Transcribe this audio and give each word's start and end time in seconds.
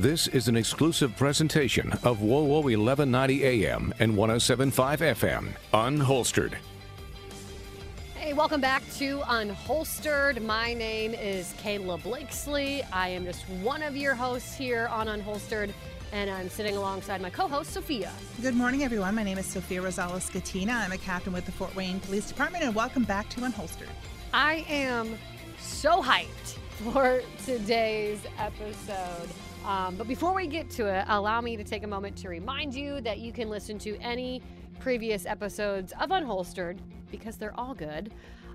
This 0.00 0.28
is 0.28 0.48
an 0.48 0.56
exclusive 0.56 1.14
presentation 1.14 1.92
of 2.04 2.20
WOWO 2.20 2.62
1190 2.62 3.44
AM 3.44 3.92
and 3.98 4.16
1075 4.16 5.00
FM, 5.00 5.48
Unholstered. 5.74 6.54
Hey, 8.14 8.32
welcome 8.32 8.62
back 8.62 8.82
to 8.94 9.18
Unholstered. 9.18 10.42
My 10.42 10.72
name 10.72 11.12
is 11.12 11.52
Kayla 11.62 12.02
Blakesley. 12.02 12.82
I 12.94 13.08
am 13.08 13.26
just 13.26 13.46
one 13.60 13.82
of 13.82 13.94
your 13.94 14.14
hosts 14.14 14.54
here 14.54 14.88
on 14.90 15.06
Unholstered, 15.06 15.70
and 16.12 16.30
I'm 16.30 16.48
sitting 16.48 16.76
alongside 16.76 17.20
my 17.20 17.28
co 17.28 17.46
host, 17.46 17.74
Sophia. 17.74 18.10
Good 18.40 18.54
morning, 18.54 18.82
everyone. 18.84 19.14
My 19.14 19.22
name 19.22 19.36
is 19.36 19.44
Sophia 19.44 19.82
Rosales 19.82 20.30
Scatina. 20.30 20.82
I'm 20.82 20.92
a 20.92 20.96
captain 20.96 21.34
with 21.34 21.44
the 21.44 21.52
Fort 21.52 21.76
Wayne 21.76 22.00
Police 22.00 22.26
Department, 22.26 22.64
and 22.64 22.74
welcome 22.74 23.04
back 23.04 23.28
to 23.28 23.40
Unholstered. 23.40 23.90
I 24.32 24.64
am 24.66 25.18
so 25.58 26.02
hyped 26.02 26.56
for 26.78 27.20
today's 27.44 28.20
episode. 28.38 29.28
Um, 29.70 29.94
but 29.94 30.08
before 30.08 30.34
we 30.34 30.48
get 30.48 30.68
to 30.70 30.86
it, 30.86 31.04
allow 31.06 31.40
me 31.40 31.56
to 31.56 31.62
take 31.62 31.84
a 31.84 31.86
moment 31.86 32.16
to 32.16 32.28
remind 32.28 32.74
you 32.74 33.00
that 33.02 33.20
you 33.20 33.32
can 33.32 33.48
listen 33.48 33.78
to 33.78 33.96
any 33.98 34.42
previous 34.80 35.26
episodes 35.26 35.92
of 36.00 36.10
Unholstered 36.10 36.80
because 37.12 37.36
they're 37.36 37.54
all 37.56 37.72
good. 37.72 38.12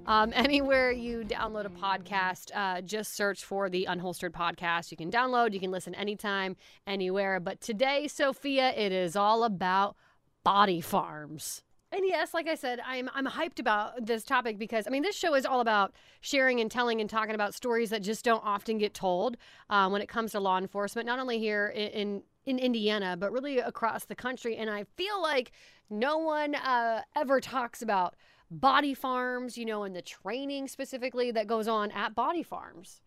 Um, 0.07 0.33
anywhere 0.35 0.91
you 0.91 1.23
download 1.23 1.67
a 1.67 1.69
podcast, 1.69 2.51
uh, 2.53 2.81
just 2.81 3.15
search 3.15 3.45
for 3.45 3.69
the 3.69 3.87
Unholstered 3.89 4.31
podcast. 4.31 4.91
You 4.91 4.97
can 4.97 5.09
download, 5.09 5.53
you 5.53 5.61
can 5.61 5.71
listen 5.71 5.95
anytime, 5.95 6.57
anywhere. 6.85 7.39
But 7.39 7.61
today, 7.61 8.09
Sophia, 8.09 8.73
it 8.75 8.91
is 8.91 9.15
all 9.15 9.45
about 9.45 9.95
body 10.43 10.81
farms. 10.81 11.63
And 11.91 12.01
yes, 12.03 12.33
like 12.33 12.47
I 12.47 12.55
said, 12.55 12.79
I'm 12.85 13.09
I'm 13.13 13.25
hyped 13.25 13.59
about 13.59 14.05
this 14.05 14.23
topic 14.23 14.57
because 14.57 14.85
I 14.87 14.89
mean 14.89 15.03
this 15.03 15.15
show 15.15 15.33
is 15.33 15.45
all 15.45 15.61
about 15.61 15.93
sharing 16.19 16.59
and 16.59 16.69
telling 16.69 16.99
and 16.99 17.09
talking 17.09 17.35
about 17.35 17.53
stories 17.53 17.89
that 17.91 18.01
just 18.01 18.25
don't 18.25 18.43
often 18.43 18.77
get 18.77 18.93
told 18.93 19.37
um, 19.69 19.91
when 19.91 20.01
it 20.01 20.09
comes 20.09 20.31
to 20.33 20.39
law 20.39 20.57
enforcement, 20.57 21.05
not 21.05 21.19
only 21.19 21.39
here 21.39 21.67
in, 21.67 21.87
in 21.89 22.23
in 22.45 22.59
Indiana, 22.59 23.15
but 23.17 23.31
really 23.31 23.59
across 23.59 24.05
the 24.05 24.15
country. 24.15 24.57
And 24.57 24.69
I 24.69 24.85
feel 24.97 25.21
like 25.21 25.51
no 25.89 26.17
one 26.17 26.55
uh, 26.55 27.01
ever 27.15 27.39
talks 27.39 27.81
about 27.81 28.15
body 28.51 28.93
farms, 28.93 29.57
you 29.57 29.65
know, 29.65 29.83
and 29.83 29.95
the 29.95 30.01
training 30.01 30.67
specifically 30.67 31.31
that 31.31 31.47
goes 31.47 31.67
on 31.67 31.91
at 31.91 32.15
body 32.15 32.43
farms. 32.43 33.01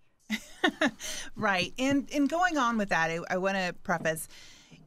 right. 1.37 1.73
And 1.79 2.09
and 2.13 2.29
going 2.29 2.59
on 2.59 2.79
with 2.79 2.89
that, 2.91 3.11
I, 3.11 3.20
I 3.31 3.37
want 3.39 3.57
to 3.57 3.75
preface 3.83 4.29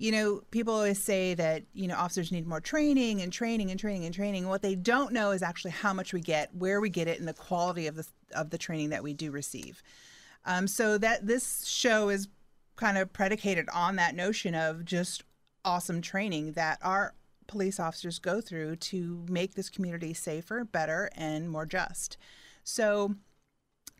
you 0.01 0.11
know, 0.11 0.41
people 0.49 0.73
always 0.73 0.99
say 0.99 1.35
that, 1.35 1.61
you 1.73 1.87
know, 1.87 1.95
officers 1.95 2.31
need 2.31 2.47
more 2.47 2.59
training 2.59 3.21
and 3.21 3.31
training 3.31 3.69
and 3.69 3.79
training 3.79 4.03
and 4.03 4.15
training. 4.15 4.47
What 4.47 4.63
they 4.63 4.73
don't 4.73 5.13
know 5.13 5.29
is 5.29 5.43
actually 5.43 5.71
how 5.71 5.93
much 5.93 6.11
we 6.11 6.21
get, 6.21 6.49
where 6.55 6.81
we 6.81 6.89
get 6.89 7.07
it, 7.07 7.19
and 7.19 7.27
the 7.27 7.35
quality 7.35 7.85
of 7.85 7.95
the 7.95 8.07
of 8.33 8.49
the 8.49 8.57
training 8.57 8.89
that 8.89 9.03
we 9.03 9.13
do 9.13 9.29
receive. 9.29 9.83
Um, 10.43 10.67
so 10.67 10.97
that 10.97 11.27
this 11.27 11.67
show 11.67 12.09
is 12.09 12.29
kind 12.77 12.97
of 12.97 13.13
predicated 13.13 13.69
on 13.71 13.95
that 13.97 14.15
notion 14.15 14.55
of 14.55 14.85
just 14.85 15.23
awesome 15.63 16.01
training 16.01 16.53
that 16.53 16.79
our 16.81 17.13
police 17.45 17.79
officers 17.79 18.17
go 18.17 18.41
through 18.41 18.77
to 18.77 19.23
make 19.29 19.53
this 19.53 19.69
community 19.69 20.15
safer, 20.15 20.63
better, 20.63 21.11
and 21.13 21.47
more 21.47 21.67
just. 21.67 22.17
So 22.63 23.17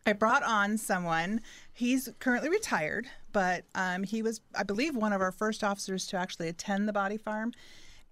I 0.06 0.12
brought 0.12 0.42
on 0.42 0.78
someone. 0.78 1.40
He's 1.72 2.08
currently 2.18 2.48
retired, 2.50 3.06
but 3.32 3.64
um, 3.74 4.02
he 4.02 4.22
was, 4.22 4.40
I 4.54 4.62
believe, 4.62 4.96
one 4.96 5.12
of 5.12 5.20
our 5.20 5.32
first 5.32 5.62
officers 5.62 6.06
to 6.08 6.16
actually 6.16 6.48
attend 6.48 6.88
the 6.88 6.92
body 6.92 7.16
farm. 7.16 7.52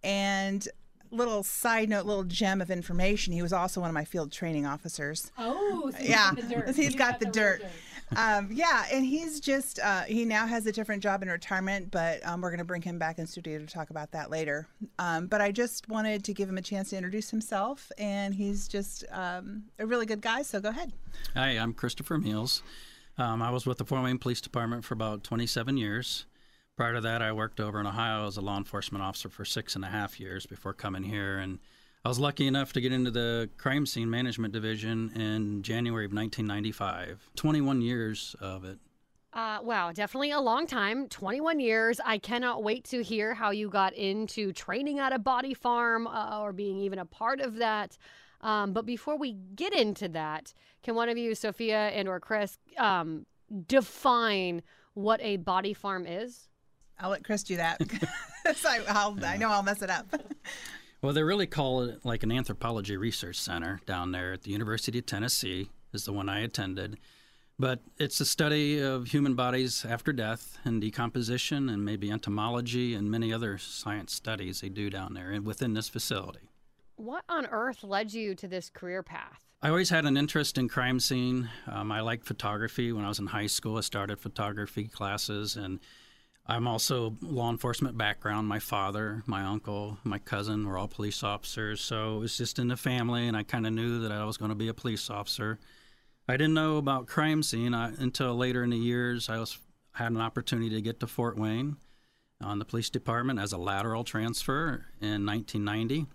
And 0.02 0.66
little 1.10 1.42
side 1.42 1.88
note, 1.88 2.06
little 2.06 2.24
gem 2.24 2.60
of 2.60 2.70
information. 2.70 3.32
He 3.32 3.42
was 3.42 3.52
also 3.52 3.80
one 3.80 3.90
of 3.90 3.94
my 3.94 4.04
field 4.04 4.30
training 4.30 4.66
officers. 4.66 5.32
Oh, 5.38 5.90
so 5.90 6.02
yeah, 6.02 6.32
he's 6.34 6.44
got 6.44 6.48
the 6.48 6.54
dirt. 6.54 6.76
he's 6.76 6.94
got 6.94 7.20
the 7.20 7.26
dirt. 7.26 7.62
Um, 8.16 8.48
yeah, 8.52 8.86
and 8.92 9.04
he's 9.04 9.40
just 9.40 9.78
uh, 9.78 10.02
he 10.02 10.24
now 10.24 10.46
has 10.46 10.66
a 10.66 10.72
different 10.72 11.02
job 11.02 11.22
in 11.22 11.28
retirement, 11.28 11.90
but 11.90 12.26
um, 12.26 12.40
we're 12.40 12.50
going 12.50 12.58
to 12.58 12.64
bring 12.64 12.82
him 12.82 12.98
back 12.98 13.18
in 13.18 13.26
studio 13.26 13.58
to 13.58 13.66
talk 13.66 13.90
about 13.90 14.10
that 14.12 14.30
later. 14.30 14.66
Um, 14.98 15.26
but 15.26 15.40
I 15.40 15.52
just 15.52 15.88
wanted 15.88 16.24
to 16.24 16.34
give 16.34 16.48
him 16.48 16.58
a 16.58 16.62
chance 16.62 16.90
to 16.90 16.96
introduce 16.96 17.30
himself, 17.30 17.90
and 17.98 18.34
he's 18.34 18.66
just 18.68 19.04
um, 19.10 19.64
a 19.78 19.86
really 19.86 20.06
good 20.06 20.20
guy. 20.20 20.42
So 20.42 20.60
go 20.60 20.70
ahead. 20.70 20.92
Hi, 21.34 21.50
I'm 21.50 21.72
Christopher 21.72 22.18
Meals. 22.18 22.62
Um, 23.18 23.42
I 23.42 23.50
was 23.50 23.66
with 23.66 23.78
the 23.78 23.84
Fort 23.84 24.02
Wayne 24.02 24.18
Police 24.18 24.40
Department 24.40 24.84
for 24.84 24.94
about 24.94 25.22
27 25.24 25.76
years. 25.76 26.26
Prior 26.76 26.94
to 26.94 27.00
that, 27.02 27.20
I 27.20 27.32
worked 27.32 27.60
over 27.60 27.78
in 27.78 27.86
Ohio 27.86 28.26
as 28.26 28.38
a 28.38 28.40
law 28.40 28.56
enforcement 28.56 29.04
officer 29.04 29.28
for 29.28 29.44
six 29.44 29.76
and 29.76 29.84
a 29.84 29.88
half 29.88 30.18
years 30.18 30.46
before 30.46 30.72
coming 30.72 31.02
here. 31.02 31.38
And 31.38 31.58
I 32.04 32.08
was 32.08 32.18
lucky 32.18 32.46
enough 32.46 32.72
to 32.72 32.80
get 32.80 32.92
into 32.92 33.10
the 33.10 33.50
crime 33.58 33.84
scene 33.84 34.08
management 34.08 34.54
division 34.54 35.10
in 35.14 35.62
January 35.62 36.06
of 36.06 36.12
1995. 36.12 37.30
21 37.36 37.82
years 37.82 38.34
of 38.40 38.64
it. 38.64 38.78
Uh, 39.34 39.58
wow, 39.62 39.92
definitely 39.92 40.30
a 40.30 40.40
long 40.40 40.66
time 40.66 41.08
21 41.08 41.60
years. 41.60 42.00
I 42.04 42.16
cannot 42.16 42.64
wait 42.64 42.84
to 42.86 43.02
hear 43.02 43.34
how 43.34 43.50
you 43.50 43.68
got 43.68 43.92
into 43.92 44.52
training 44.52 44.98
at 44.98 45.12
a 45.12 45.18
body 45.18 45.52
farm 45.52 46.06
uh, 46.06 46.40
or 46.40 46.52
being 46.52 46.80
even 46.80 46.98
a 46.98 47.04
part 47.04 47.40
of 47.40 47.56
that. 47.56 47.98
Um, 48.40 48.72
but 48.72 48.86
before 48.86 49.18
we 49.18 49.34
get 49.54 49.74
into 49.74 50.08
that, 50.08 50.54
can 50.82 50.94
one 50.94 51.10
of 51.10 51.18
you, 51.18 51.34
Sophia 51.34 51.88
and 51.88 52.08
or 52.08 52.18
Chris, 52.18 52.58
um, 52.78 53.26
define 53.66 54.62
what 54.94 55.20
a 55.20 55.36
body 55.36 55.74
farm 55.74 56.06
is? 56.06 56.48
I'll 56.98 57.10
let 57.10 57.24
Chris 57.24 57.42
do 57.42 57.56
that. 57.56 57.80
so 58.56 58.68
I, 58.68 59.14
I 59.22 59.36
know 59.36 59.50
I'll 59.50 59.62
mess 59.62 59.82
it 59.82 59.90
up. 59.90 60.06
Well, 61.02 61.14
they 61.14 61.22
really 61.22 61.46
call 61.46 61.82
it 61.82 62.04
like 62.04 62.22
an 62.22 62.30
anthropology 62.30 62.96
research 62.96 63.36
center 63.36 63.80
down 63.86 64.12
there 64.12 64.34
at 64.34 64.42
the 64.42 64.50
University 64.50 64.98
of 64.98 65.06
Tennessee, 65.06 65.70
is 65.94 66.04
the 66.04 66.12
one 66.12 66.28
I 66.28 66.40
attended. 66.40 66.98
But 67.58 67.80
it's 67.98 68.20
a 68.20 68.26
study 68.26 68.80
of 68.80 69.08
human 69.08 69.34
bodies 69.34 69.84
after 69.88 70.12
death 70.12 70.58
and 70.64 70.80
decomposition 70.80 71.70
and 71.70 71.84
maybe 71.84 72.10
entomology 72.10 72.94
and 72.94 73.10
many 73.10 73.32
other 73.32 73.56
science 73.56 74.14
studies 74.14 74.60
they 74.60 74.68
do 74.68 74.90
down 74.90 75.14
there 75.14 75.30
and 75.30 75.46
within 75.46 75.72
this 75.72 75.88
facility. 75.88 76.50
What 76.96 77.24
on 77.30 77.46
earth 77.46 77.82
led 77.82 78.12
you 78.12 78.34
to 78.34 78.46
this 78.46 78.68
career 78.68 79.02
path? 79.02 79.40
I 79.62 79.70
always 79.70 79.88
had 79.88 80.04
an 80.04 80.18
interest 80.18 80.58
in 80.58 80.68
crime 80.68 81.00
scene. 81.00 81.48
Um, 81.66 81.90
I 81.92 82.00
liked 82.00 82.26
photography. 82.26 82.92
When 82.92 83.06
I 83.06 83.08
was 83.08 83.18
in 83.18 83.26
high 83.26 83.46
school, 83.46 83.78
I 83.78 83.82
started 83.82 84.18
photography 84.18 84.84
classes, 84.84 85.56
and 85.56 85.80
I'm 86.50 86.66
also 86.66 87.14
law 87.22 87.48
enforcement 87.48 87.96
background. 87.96 88.48
My 88.48 88.58
father, 88.58 89.22
my 89.24 89.44
uncle, 89.44 89.98
my 90.02 90.18
cousin 90.18 90.66
were 90.66 90.76
all 90.76 90.88
police 90.88 91.22
officers, 91.22 91.80
so 91.80 92.16
it 92.16 92.18
was 92.18 92.36
just 92.36 92.58
in 92.58 92.66
the 92.66 92.76
family, 92.76 93.28
and 93.28 93.36
I 93.36 93.44
kind 93.44 93.68
of 93.68 93.72
knew 93.72 94.00
that 94.00 94.10
I 94.10 94.24
was 94.24 94.36
going 94.36 94.48
to 94.48 94.56
be 94.56 94.66
a 94.66 94.74
police 94.74 95.08
officer. 95.08 95.60
I 96.28 96.32
didn't 96.32 96.54
know 96.54 96.76
about 96.76 97.06
crime 97.06 97.44
scene 97.44 97.72
I, 97.72 97.92
until 98.00 98.34
later 98.34 98.64
in 98.64 98.70
the 98.70 98.76
years. 98.76 99.28
I 99.28 99.38
was 99.38 99.58
had 99.92 100.10
an 100.10 100.20
opportunity 100.20 100.70
to 100.70 100.82
get 100.82 100.98
to 101.00 101.06
Fort 101.06 101.38
Wayne 101.38 101.76
on 102.42 102.58
the 102.58 102.64
police 102.64 102.90
department 102.90 103.38
as 103.38 103.52
a 103.52 103.58
lateral 103.58 104.02
transfer 104.02 104.86
in 105.00 105.24
1990, 105.24 106.06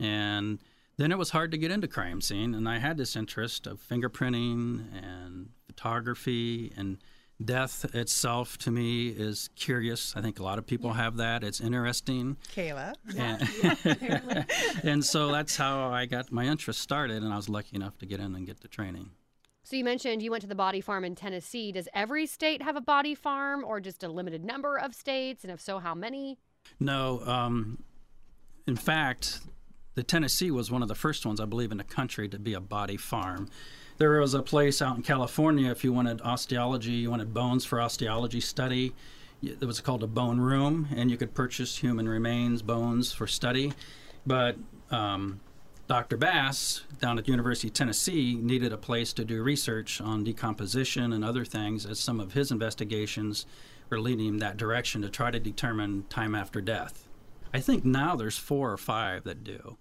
and 0.00 0.60
then 0.96 1.12
it 1.12 1.18
was 1.18 1.28
hard 1.28 1.50
to 1.50 1.58
get 1.58 1.70
into 1.70 1.88
crime 1.88 2.22
scene, 2.22 2.54
and 2.54 2.66
I 2.66 2.78
had 2.78 2.96
this 2.96 3.16
interest 3.16 3.66
of 3.66 3.86
fingerprinting 3.86 4.82
and 4.94 5.50
photography 5.66 6.72
and 6.74 6.96
death 7.42 7.94
itself 7.94 8.58
to 8.58 8.70
me 8.70 9.08
is 9.08 9.50
curious. 9.56 10.14
I 10.16 10.20
think 10.20 10.38
a 10.38 10.42
lot 10.42 10.58
of 10.58 10.66
people 10.66 10.92
have 10.92 11.16
that. 11.16 11.42
It's 11.42 11.60
interesting. 11.60 12.36
Kayla. 12.54 12.94
And, 13.16 14.46
and 14.84 15.04
so 15.04 15.32
that's 15.32 15.56
how 15.56 15.90
I 15.90 16.06
got 16.06 16.30
my 16.30 16.44
interest 16.44 16.80
started, 16.80 17.22
and 17.22 17.32
I 17.32 17.36
was 17.36 17.48
lucky 17.48 17.76
enough 17.76 17.98
to 17.98 18.06
get 18.06 18.20
in 18.20 18.34
and 18.34 18.46
get 18.46 18.60
the 18.60 18.68
training. 18.68 19.10
So 19.64 19.76
you 19.76 19.84
mentioned 19.84 20.22
you 20.22 20.30
went 20.30 20.42
to 20.42 20.48
the 20.48 20.54
body 20.54 20.82
farm 20.82 21.04
in 21.04 21.14
Tennessee. 21.14 21.72
Does 21.72 21.88
every 21.94 22.26
state 22.26 22.62
have 22.62 22.76
a 22.76 22.82
body 22.82 23.14
farm, 23.14 23.64
or 23.64 23.80
just 23.80 24.04
a 24.04 24.08
limited 24.08 24.44
number 24.44 24.78
of 24.78 24.94
states? 24.94 25.42
And 25.42 25.52
if 25.52 25.60
so, 25.60 25.78
how 25.78 25.94
many? 25.94 26.38
No. 26.78 27.20
Um, 27.24 27.82
in 28.66 28.76
fact, 28.76 29.40
the 29.94 30.02
Tennessee 30.02 30.50
was 30.50 30.70
one 30.70 30.82
of 30.82 30.88
the 30.88 30.94
first 30.94 31.24
ones, 31.24 31.40
I 31.40 31.46
believe, 31.46 31.72
in 31.72 31.78
the 31.78 31.84
country 31.84 32.28
to 32.28 32.38
be 32.38 32.52
a 32.52 32.60
body 32.60 32.96
farm. 32.96 33.48
There 33.96 34.20
was 34.20 34.34
a 34.34 34.42
place 34.42 34.82
out 34.82 34.96
in 34.96 35.02
California, 35.02 35.70
if 35.70 35.84
you 35.84 35.92
wanted 35.92 36.20
osteology, 36.22 36.92
you 36.92 37.10
wanted 37.10 37.32
bones 37.32 37.64
for 37.64 37.80
osteology 37.80 38.40
study. 38.40 38.92
It 39.40 39.64
was 39.64 39.80
called 39.80 40.02
a 40.02 40.08
bone 40.08 40.40
room, 40.40 40.88
and 40.96 41.10
you 41.10 41.16
could 41.16 41.34
purchase 41.34 41.78
human 41.78 42.08
remains, 42.08 42.60
bones 42.62 43.12
for 43.12 43.26
study. 43.26 43.72
But 44.26 44.56
um, 44.90 45.40
Dr. 45.86 46.16
Bass 46.16 46.82
down 47.00 47.18
at 47.18 47.26
the 47.26 47.30
University 47.30 47.68
of 47.68 47.74
Tennessee 47.74 48.34
needed 48.34 48.72
a 48.72 48.78
place 48.78 49.12
to 49.12 49.24
do 49.24 49.42
research 49.42 50.00
on 50.00 50.24
decomposition 50.24 51.12
and 51.12 51.24
other 51.24 51.44
things, 51.44 51.86
as 51.86 52.00
some 52.00 52.18
of 52.18 52.32
his 52.32 52.50
investigations 52.50 53.46
were 53.90 54.00
leading 54.00 54.26
him 54.26 54.38
that 54.38 54.56
direction 54.56 55.02
to 55.02 55.08
try 55.08 55.30
to 55.30 55.38
determine 55.38 56.04
time 56.08 56.34
after 56.34 56.60
death. 56.60 57.06
I 57.52 57.60
think 57.60 57.84
now 57.84 58.16
there's 58.16 58.38
four 58.38 58.72
or 58.72 58.76
five 58.76 59.22
that 59.24 59.44
do. 59.44 59.76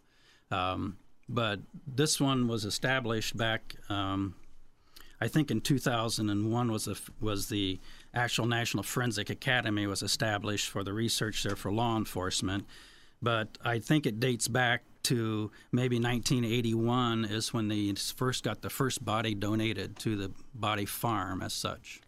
Um, 0.51 0.97
but 1.29 1.59
this 1.87 2.19
one 2.19 2.47
was 2.47 2.65
established 2.65 3.35
back, 3.37 3.75
um, 3.89 4.35
I 5.21 5.27
think, 5.27 5.51
in 5.51 5.61
2001 5.61 6.71
was 6.71 6.85
the 6.85 6.99
was 7.21 7.49
the 7.49 7.79
actual 8.13 8.45
National 8.45 8.83
Forensic 8.83 9.29
Academy 9.29 9.87
was 9.87 10.03
established 10.03 10.69
for 10.69 10.83
the 10.83 10.93
research 10.93 11.43
there 11.43 11.55
for 11.55 11.71
law 11.71 11.97
enforcement. 11.97 12.65
But 13.21 13.57
I 13.63 13.79
think 13.79 14.05
it 14.05 14.19
dates 14.19 14.47
back 14.47 14.83
to 15.03 15.51
maybe 15.71 15.97
1981 15.97 17.25
is 17.25 17.53
when 17.53 17.67
they 17.67 17.93
first 17.93 18.43
got 18.43 18.61
the 18.61 18.69
first 18.69 19.03
body 19.03 19.33
donated 19.33 19.97
to 19.99 20.15
the 20.15 20.31
body 20.53 20.85
farm 20.85 21.41
as 21.41 21.53
such. 21.53 22.01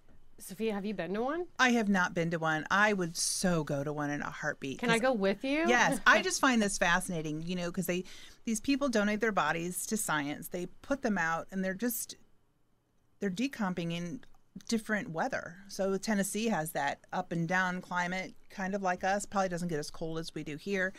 Sophia, 0.45 0.73
have 0.73 0.85
you 0.85 0.93
been 0.93 1.11
to 1.15 1.23
one? 1.23 1.47
I 1.57 1.71
have 1.71 1.89
not 1.89 2.13
been 2.13 2.29
to 2.29 2.37
one. 2.37 2.67
I 2.69 2.93
would 2.93 3.17
so 3.17 3.63
go 3.63 3.83
to 3.83 3.91
one 3.91 4.11
in 4.11 4.21
a 4.21 4.29
heartbeat. 4.29 4.77
Can 4.77 4.91
I 4.91 4.99
go 4.99 5.11
with 5.11 5.43
you? 5.43 5.65
Yes, 5.67 5.99
I 6.07 6.21
just 6.21 6.39
find 6.39 6.61
this 6.61 6.77
fascinating, 6.77 7.41
you 7.41 7.55
know, 7.55 7.71
because 7.71 7.87
they 7.87 8.03
these 8.43 8.61
people 8.61 8.87
donate 8.87 9.21
their 9.21 9.31
bodies 9.31 9.87
to 9.87 9.97
science. 9.97 10.49
They 10.49 10.67
put 10.83 11.01
them 11.01 11.17
out, 11.17 11.47
and 11.51 11.65
they're 11.65 11.73
just 11.73 12.15
they're 13.19 13.31
decomping 13.31 13.91
in 13.91 14.21
different 14.67 15.09
weather. 15.09 15.55
So 15.67 15.97
Tennessee 15.97 16.47
has 16.49 16.73
that 16.73 16.99
up 17.11 17.31
and 17.31 17.47
down 17.47 17.81
climate, 17.81 18.35
kind 18.51 18.75
of 18.75 18.83
like 18.83 19.03
us. 19.03 19.25
Probably 19.25 19.49
doesn't 19.49 19.69
get 19.69 19.79
as 19.79 19.89
cold 19.89 20.19
as 20.19 20.35
we 20.35 20.43
do 20.43 20.57
here, 20.57 20.93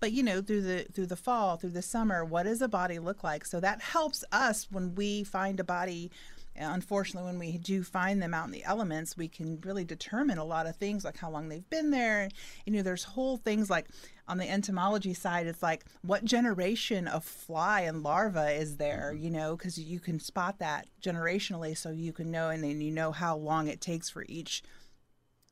but 0.00 0.10
you 0.10 0.24
know, 0.24 0.42
through 0.42 0.62
the 0.62 0.86
through 0.92 1.06
the 1.06 1.16
fall, 1.16 1.56
through 1.56 1.70
the 1.70 1.82
summer, 1.82 2.24
what 2.24 2.44
does 2.44 2.60
a 2.62 2.68
body 2.68 2.98
look 2.98 3.22
like? 3.22 3.44
So 3.44 3.60
that 3.60 3.80
helps 3.80 4.24
us 4.32 4.66
when 4.70 4.96
we 4.96 5.22
find 5.22 5.60
a 5.60 5.64
body. 5.64 6.10
Unfortunately, 6.58 7.30
when 7.30 7.38
we 7.38 7.58
do 7.58 7.82
find 7.82 8.20
them 8.20 8.34
out 8.34 8.46
in 8.46 8.50
the 8.52 8.64
elements, 8.64 9.16
we 9.16 9.28
can 9.28 9.60
really 9.60 9.84
determine 9.84 10.38
a 10.38 10.44
lot 10.44 10.66
of 10.66 10.76
things, 10.76 11.04
like 11.04 11.16
how 11.16 11.30
long 11.30 11.48
they've 11.48 11.68
been 11.70 11.90
there. 11.90 12.28
You 12.66 12.72
know, 12.72 12.82
there's 12.82 13.04
whole 13.04 13.36
things 13.36 13.70
like 13.70 13.86
on 14.26 14.38
the 14.38 14.48
entomology 14.48 15.14
side, 15.14 15.46
it's 15.46 15.62
like 15.62 15.84
what 16.02 16.24
generation 16.24 17.08
of 17.08 17.24
fly 17.24 17.82
and 17.82 18.02
larva 18.02 18.50
is 18.50 18.76
there, 18.76 19.14
you 19.16 19.30
know, 19.30 19.56
because 19.56 19.78
you 19.78 20.00
can 20.00 20.20
spot 20.20 20.58
that 20.58 20.86
generationally, 21.02 21.76
so 21.76 21.90
you 21.90 22.12
can 22.12 22.30
know, 22.30 22.50
and 22.50 22.62
then 22.62 22.80
you 22.80 22.90
know 22.90 23.12
how 23.12 23.36
long 23.36 23.68
it 23.68 23.80
takes 23.80 24.10
for 24.10 24.24
each 24.28 24.62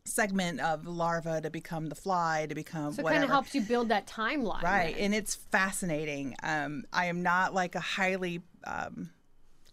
segment 0.04 0.60
of 0.60 0.86
larva 0.86 1.40
to 1.40 1.50
become 1.50 1.88
the 1.88 1.94
fly 1.94 2.46
to 2.48 2.54
become 2.54 2.92
So 2.92 3.02
it 3.02 3.10
kind 3.10 3.24
of 3.24 3.30
helps 3.30 3.54
you 3.54 3.60
build 3.60 3.88
that 3.88 4.06
timeline. 4.06 4.62
Right, 4.62 4.94
then. 4.94 5.06
and 5.06 5.14
it's 5.14 5.34
fascinating. 5.34 6.36
Um, 6.42 6.84
I 6.92 7.06
am 7.06 7.22
not 7.22 7.54
like 7.54 7.74
a 7.74 7.80
highly 7.80 8.42
um, 8.64 9.10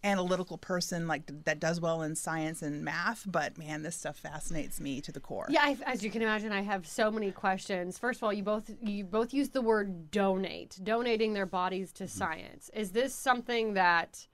analytical 0.04 0.58
person 0.58 1.08
like 1.08 1.22
that 1.44 1.58
does 1.58 1.80
well 1.80 2.02
in 2.02 2.14
science 2.14 2.62
and 2.62 2.84
math, 2.84 3.24
but 3.26 3.56
man, 3.56 3.82
this 3.82 3.96
stuff 3.96 4.18
fascinates 4.18 4.78
me 4.78 5.00
to 5.00 5.10
the 5.10 5.18
core. 5.18 5.46
Yeah, 5.48 5.62
I, 5.62 5.76
as 5.86 6.04
you 6.04 6.10
can 6.10 6.22
imagine, 6.22 6.52
I 6.52 6.60
have 6.60 6.86
so 6.86 7.10
many 7.10 7.30
questions. 7.32 7.98
First 7.98 8.18
of 8.20 8.24
all, 8.24 8.32
you 8.32 8.42
both 8.42 8.70
you 8.82 9.04
both 9.04 9.32
use 9.32 9.48
the 9.48 9.62
word 9.62 10.10
donate, 10.10 10.78
donating 10.82 11.32
their 11.32 11.46
bodies 11.46 11.90
to 11.94 12.06
science. 12.06 12.70
Is 12.74 12.92
this 12.92 13.14
something 13.14 13.74
that, 13.74 14.26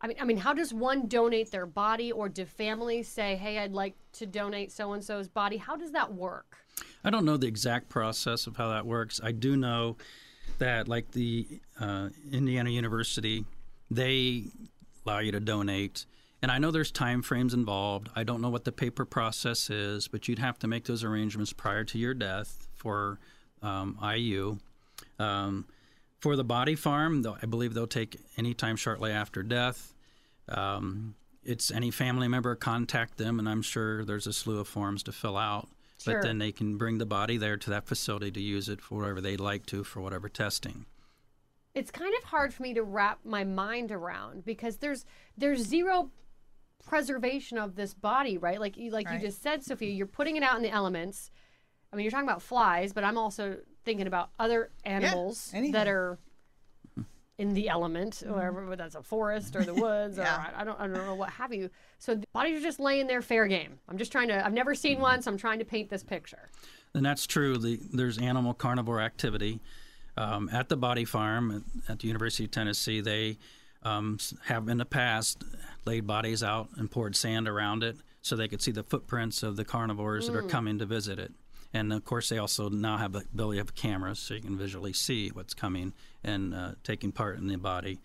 I 0.00 0.08
mean, 0.08 0.16
I 0.20 0.24
mean, 0.24 0.38
how 0.38 0.54
does 0.54 0.72
one 0.72 1.06
donate 1.06 1.50
their 1.50 1.66
body, 1.66 2.10
or 2.10 2.28
do 2.28 2.46
families 2.46 3.06
say, 3.06 3.36
"Hey, 3.36 3.58
I'd 3.58 3.72
like 3.72 3.94
to 4.14 4.26
donate 4.26 4.72
so 4.72 4.94
and 4.94 5.04
so's 5.04 5.28
body"? 5.28 5.58
How 5.58 5.76
does 5.76 5.92
that 5.92 6.14
work? 6.14 6.56
I 7.04 7.10
don't 7.10 7.24
know 7.24 7.36
the 7.36 7.46
exact 7.46 7.90
process 7.90 8.46
of 8.46 8.56
how 8.56 8.70
that 8.70 8.86
works. 8.86 9.20
I 9.22 9.32
do 9.32 9.56
know 9.56 9.98
that, 10.58 10.88
like 10.88 11.12
the 11.12 11.46
uh, 11.78 12.08
Indiana 12.32 12.70
University, 12.70 13.44
they 13.90 14.44
allow 15.08 15.20
you 15.20 15.32
to 15.32 15.40
donate. 15.40 16.06
And 16.40 16.52
I 16.52 16.58
know 16.58 16.70
there's 16.70 16.92
time 16.92 17.22
frames 17.22 17.54
involved. 17.54 18.08
I 18.14 18.22
don't 18.22 18.40
know 18.40 18.50
what 18.50 18.64
the 18.64 18.72
paper 18.72 19.04
process 19.04 19.70
is, 19.70 20.06
but 20.06 20.28
you'd 20.28 20.38
have 20.38 20.58
to 20.60 20.68
make 20.68 20.84
those 20.84 21.02
arrangements 21.02 21.52
prior 21.52 21.84
to 21.84 21.98
your 21.98 22.14
death 22.14 22.68
for 22.74 23.18
um, 23.62 23.98
IU. 24.02 24.58
Um, 25.18 25.66
for 26.20 26.36
the 26.36 26.44
body 26.44 26.74
farm, 26.74 27.22
though, 27.22 27.36
I 27.42 27.46
believe 27.46 27.74
they'll 27.74 27.86
take 27.86 28.20
any 28.36 28.54
time 28.54 28.76
shortly 28.76 29.10
after 29.10 29.42
death. 29.42 29.94
Um, 30.48 31.14
it's 31.44 31.70
any 31.70 31.90
family 31.90 32.28
member 32.28 32.54
contact 32.54 33.16
them, 33.16 33.38
and 33.38 33.48
I'm 33.48 33.62
sure 33.62 34.04
there's 34.04 34.26
a 34.26 34.32
slew 34.32 34.60
of 34.60 34.68
forms 34.68 35.02
to 35.04 35.12
fill 35.12 35.36
out. 35.36 35.68
Sure. 35.98 36.14
But 36.14 36.22
then 36.22 36.38
they 36.38 36.52
can 36.52 36.76
bring 36.76 36.98
the 36.98 37.06
body 37.06 37.36
there 37.36 37.56
to 37.56 37.70
that 37.70 37.86
facility 37.86 38.30
to 38.30 38.40
use 38.40 38.68
it 38.68 38.80
for 38.80 39.00
whatever 39.00 39.20
they'd 39.20 39.40
like 39.40 39.66
to 39.66 39.82
for 39.82 40.00
whatever 40.00 40.28
testing. 40.28 40.86
It's 41.78 41.90
kind 41.90 42.12
of 42.18 42.24
hard 42.24 42.52
for 42.52 42.62
me 42.62 42.74
to 42.74 42.82
wrap 42.82 43.20
my 43.24 43.44
mind 43.44 43.92
around 43.92 44.44
because 44.44 44.78
there's 44.78 45.04
there's 45.36 45.60
zero 45.60 46.10
preservation 46.84 47.58
of 47.58 47.76
this 47.76 47.94
body, 47.94 48.38
right? 48.38 48.60
Like 48.60 48.76
you 48.76 48.90
like 48.90 49.06
Right. 49.06 49.20
you 49.20 49.26
just 49.28 49.42
said, 49.42 49.62
Sophia, 49.62 49.90
you're 49.90 50.06
putting 50.06 50.36
it 50.36 50.42
out 50.42 50.56
in 50.56 50.62
the 50.62 50.70
elements. 50.70 51.30
I 51.92 51.96
mean, 51.96 52.04
you're 52.04 52.10
talking 52.10 52.28
about 52.28 52.42
flies, 52.42 52.92
but 52.92 53.04
I'm 53.04 53.16
also 53.16 53.58
thinking 53.84 54.06
about 54.06 54.30
other 54.38 54.70
animals 54.84 55.50
anything. 55.54 55.72
that 55.72 55.88
are 55.88 56.18
in 57.38 57.54
the 57.54 57.68
element, 57.68 58.14
mm-hmm. 58.14 58.34
wherever 58.34 58.64
whether 58.64 58.82
that's 58.82 58.96
a 58.96 59.02
forest 59.02 59.54
or 59.54 59.64
the 59.64 59.74
woods, 59.86 60.18
or 60.18 60.22
Yeah. 60.22 60.52
I, 60.56 60.62
I 60.62 60.64
don't 60.64 60.80
I 60.80 60.88
don't 60.88 61.06
know 61.06 61.14
what 61.14 61.30
have 61.30 61.54
you. 61.54 61.70
So 61.98 62.16
the 62.16 62.26
bodies 62.32 62.58
are 62.58 62.62
just 62.62 62.80
laying 62.80 63.06
there 63.06 63.22
fair 63.22 63.46
game. 63.46 63.78
I'm 63.88 63.98
just 63.98 64.10
trying 64.10 64.28
to. 64.28 64.44
I've 64.44 64.52
never 64.52 64.74
seen 64.74 64.94
mm-hmm. 64.94 65.02
one, 65.02 65.22
so 65.22 65.30
I'm 65.30 65.38
trying 65.38 65.60
to 65.60 65.64
paint 65.64 65.88
this 65.90 66.02
picture. 66.02 66.50
And 66.94 67.06
that's 67.06 67.26
true. 67.26 67.56
The, 67.58 67.78
there's 67.92 68.18
animal 68.18 68.54
carnivore 68.54 69.00
activity. 69.00 69.60
Um, 70.18 70.50
at 70.52 70.68
the 70.68 70.76
body 70.76 71.04
farm 71.04 71.64
at, 71.88 72.00
the 72.00 72.08
University 72.08 72.44
of 72.44 72.50
Tennessee, 72.50 73.00
they 73.00 73.38
um, 73.84 74.18
have 74.46 74.68
in 74.68 74.78
the 74.78 74.84
past 74.84 75.44
laid 75.84 76.08
bodies 76.08 76.42
out 76.42 76.70
and 76.76 76.90
poured 76.90 77.14
sand 77.14 77.46
around 77.46 77.84
it 77.84 77.96
so 78.20 78.34
they 78.34 78.48
could 78.48 78.60
see 78.60 78.72
the 78.72 78.82
footprints 78.82 79.44
of 79.44 79.54
the 79.54 79.64
carnivores 79.64 80.26
that 80.26 80.34
are 80.34 80.42
coming 80.42 80.76
to 80.80 80.86
visit 80.86 81.20
it. 81.20 81.32
And 81.72 81.92
of 81.92 82.04
course, 82.04 82.30
they 82.30 82.38
also 82.38 82.68
now 82.68 82.96
have 82.96 83.12
the 83.12 83.20
ability 83.32 83.60
of 83.60 83.76
cameras 83.76 84.18
so 84.18 84.34
you 84.34 84.40
can 84.40 84.58
visually 84.58 84.92
see 84.92 85.28
what's 85.28 85.54
coming 85.54 85.92
and 86.24 86.52
uh, 86.52 86.72
taking 86.82 87.12
part 87.12 87.38
in 87.38 87.46
the 87.46 87.56
body. 87.56 88.00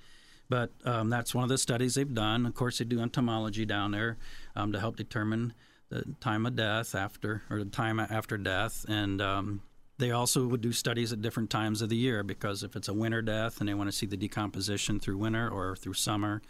But 0.49 0.69
um, 0.85 1.09
that's 1.09 1.33
one 1.33 1.43
of 1.43 1.49
the 1.49 1.57
studies 1.57 1.95
they've 1.95 2.13
done. 2.13 2.45
Of 2.45 2.53
course, 2.53 2.77
they 2.77 2.85
do 2.85 2.99
entomology 2.99 3.65
down 3.65 3.89
there 3.89 4.17
um, 4.55 4.71
to 4.71 4.79
help 4.79 4.97
determine 4.97 5.53
the 5.89 6.03
time 6.19 6.45
of 6.45 6.55
death 6.55 6.93
after, 6.93 7.41
or 7.49 7.63
the 7.63 7.71
time 7.71 7.99
after 7.99 8.37
death. 8.37 8.85
And 8.87 9.19
um, 9.19 9.61
they 9.97 10.11
also 10.11 10.47
would 10.47 10.61
do 10.61 10.71
studies 10.71 11.13
at 11.13 11.21
different 11.21 11.49
times 11.49 11.81
of 11.81 11.89
the 11.89 11.95
year 11.95 12.23
because 12.23 12.63
if 12.63 12.75
it's 12.75 12.87
a 12.87 12.93
winter 12.93 13.21
death 13.21 13.59
and 13.59 13.69
they 13.69 13.73
want 13.73 13.89
to 13.89 13.95
see 13.95 14.05
the 14.05 14.17
decomposition 14.17 14.99
through 14.99 15.17
winter 15.17 15.47
or 15.49 15.75
through 15.75 15.93
summer, 15.93 16.41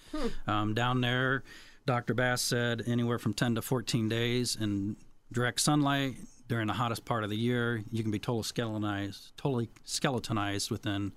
um, 0.47 0.73
down 0.73 1.01
there, 1.01 1.43
Dr. 1.85 2.13
Bass 2.13 2.41
said 2.41 2.83
anywhere 2.87 3.19
from 3.19 3.33
10 3.33 3.55
to 3.55 3.61
14 3.61 4.07
days 4.07 4.55
in 4.55 4.95
direct 5.31 5.59
sunlight 5.59 6.15
during 6.47 6.67
the 6.67 6.73
hottest 6.73 7.05
part 7.05 7.23
of 7.23 7.29
the 7.29 7.35
year, 7.35 7.83
you 7.91 8.03
can 8.03 8.11
be 8.11 8.19
totally 8.19 8.43
skeletonized, 8.43 9.35
totally 9.37 9.69
skeletonized 9.83 10.69
within 10.71 11.11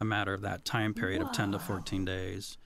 a 0.00 0.04
matter 0.04 0.34
of 0.34 0.40
that 0.42 0.64
time 0.64 0.94
period 0.94 1.22
of 1.22 1.32
10 1.32 1.52
to 1.52 1.58
14 1.58 2.04
days. 2.04 2.58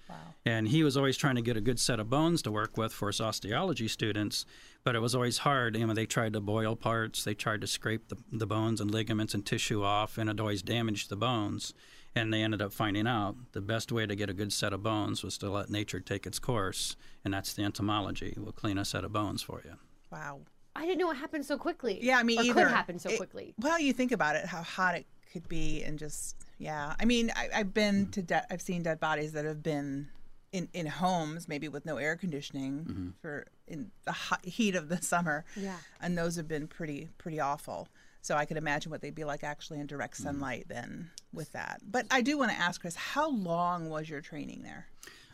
And 0.47 0.69
he 0.69 0.83
was 0.85 0.97
always 0.97 1.17
trying 1.17 1.37
to 1.37 1.43
get 1.43 1.57
a 1.57 1.61
good 1.61 1.81
set 1.81 1.99
of 1.99 2.11
bones 2.11 2.43
to 2.43 2.51
work 2.53 2.77
with 2.77 2.93
for 2.93 3.09
his 3.09 3.21
osteology 3.21 3.89
students, 3.89 4.45
but 4.85 4.95
it 4.95 5.01
was 5.01 5.15
always 5.15 5.39
hard. 5.39 5.77
You 5.77 5.87
know, 5.87 5.95
they 5.95 6.05
tried 6.07 6.35
to 6.35 6.41
boil 6.41 6.77
parts, 6.77 7.25
they 7.25 7.35
tried 7.35 7.63
to 7.63 7.67
scrape 7.67 8.09
the, 8.09 8.17
the 8.31 8.47
bones 8.47 8.81
and 8.81 8.91
ligaments 8.91 9.33
and 9.35 9.45
tissue 9.45 9.83
off, 9.83 10.19
and 10.19 10.29
it 10.29 10.39
always 10.41 10.63
damaged 10.63 11.09
the 11.09 11.17
bones. 11.17 11.73
And 12.17 12.33
they 12.33 12.43
ended 12.43 12.63
up 12.63 12.73
finding 12.73 13.07
out 13.09 13.35
the 13.53 13.61
best 13.61 13.91
way 13.91 14.07
to 14.07 14.15
get 14.15 14.31
a 14.31 14.35
good 14.35 14.53
set 14.53 14.73
of 14.73 14.83
bones 14.83 15.25
was 15.25 15.37
to 15.39 15.51
let 15.51 15.69
nature 15.71 15.99
take 15.99 16.27
its 16.27 16.39
course, 16.39 16.97
and 17.25 17.35
that's 17.35 17.55
the 17.55 17.63
entomology. 17.65 18.35
We'll 18.37 18.53
clean 18.53 18.79
a 18.79 18.85
set 18.85 19.03
of 19.05 19.13
bones 19.13 19.43
for 19.43 19.63
you. 19.65 19.77
Wow. 20.13 20.41
I 20.77 20.87
didn't 20.87 20.99
know 20.99 21.11
it 21.11 21.17
happened 21.17 21.45
so 21.47 21.57
quickly. 21.57 21.99
Yeah, 22.03 22.23
me 22.23 22.37
or 22.39 22.43
either. 22.43 22.65
Could 22.65 22.73
happen 22.73 22.99
so 22.99 23.09
It- 23.11 23.17
quickly. 23.17 23.55
Well, 23.59 23.79
you 23.81 23.93
think 23.93 24.13
about 24.13 24.37
it, 24.37 24.45
how 24.47 24.63
hot 24.63 24.97
it 24.97 25.07
could 25.35 25.49
be, 25.49 25.83
and 25.83 25.99
just 25.99 26.37
yeah. 26.59 26.95
I 26.99 27.05
mean, 27.05 27.31
I, 27.37 27.49
I've 27.55 27.75
been 27.75 28.07
to 28.13 28.23
de- 28.23 28.51
I've 28.51 28.63
seen 28.63 28.83
dead 28.85 29.01
bodies 29.01 29.33
that 29.33 29.45
have 29.45 29.63
been 29.63 30.09
in 30.53 30.69
in 30.73 30.87
homes, 30.87 31.49
maybe 31.49 31.69
with 31.69 31.85
no 31.85 31.99
air 31.99 32.17
conditioning 32.17 33.13
for 33.21 33.47
in 33.67 33.91
the 34.05 34.13
hot 34.13 34.45
heat 34.47 34.75
of 34.77 34.89
the 34.89 35.03
summer. 35.03 35.45
Yeah. 35.57 35.77
and 36.01 36.17
those 36.17 36.37
have 36.37 36.49
been 36.49 36.69
pretty 36.69 37.09
pretty 37.19 37.41
awful. 37.41 37.89
So 38.23 38.37
I 38.37 38.47
could 38.47 38.57
imagine 38.57 38.91
what 38.91 39.03
they'd 39.03 39.15
be 39.15 39.25
like 39.25 39.45
actually 39.45 39.81
in 39.81 39.87
direct 39.87 40.17
sunlight 40.17 40.65
then 40.69 41.11
with 41.35 41.53
that. 41.53 41.83
But 41.85 42.07
I 42.11 42.23
do 42.23 42.39
want 42.39 42.53
to 42.53 42.57
ask 42.57 42.81
Chris, 42.81 42.95
how 42.97 43.29
long 43.31 43.91
was 43.91 44.09
your 44.09 44.23
training 44.23 44.63
there? 44.63 44.87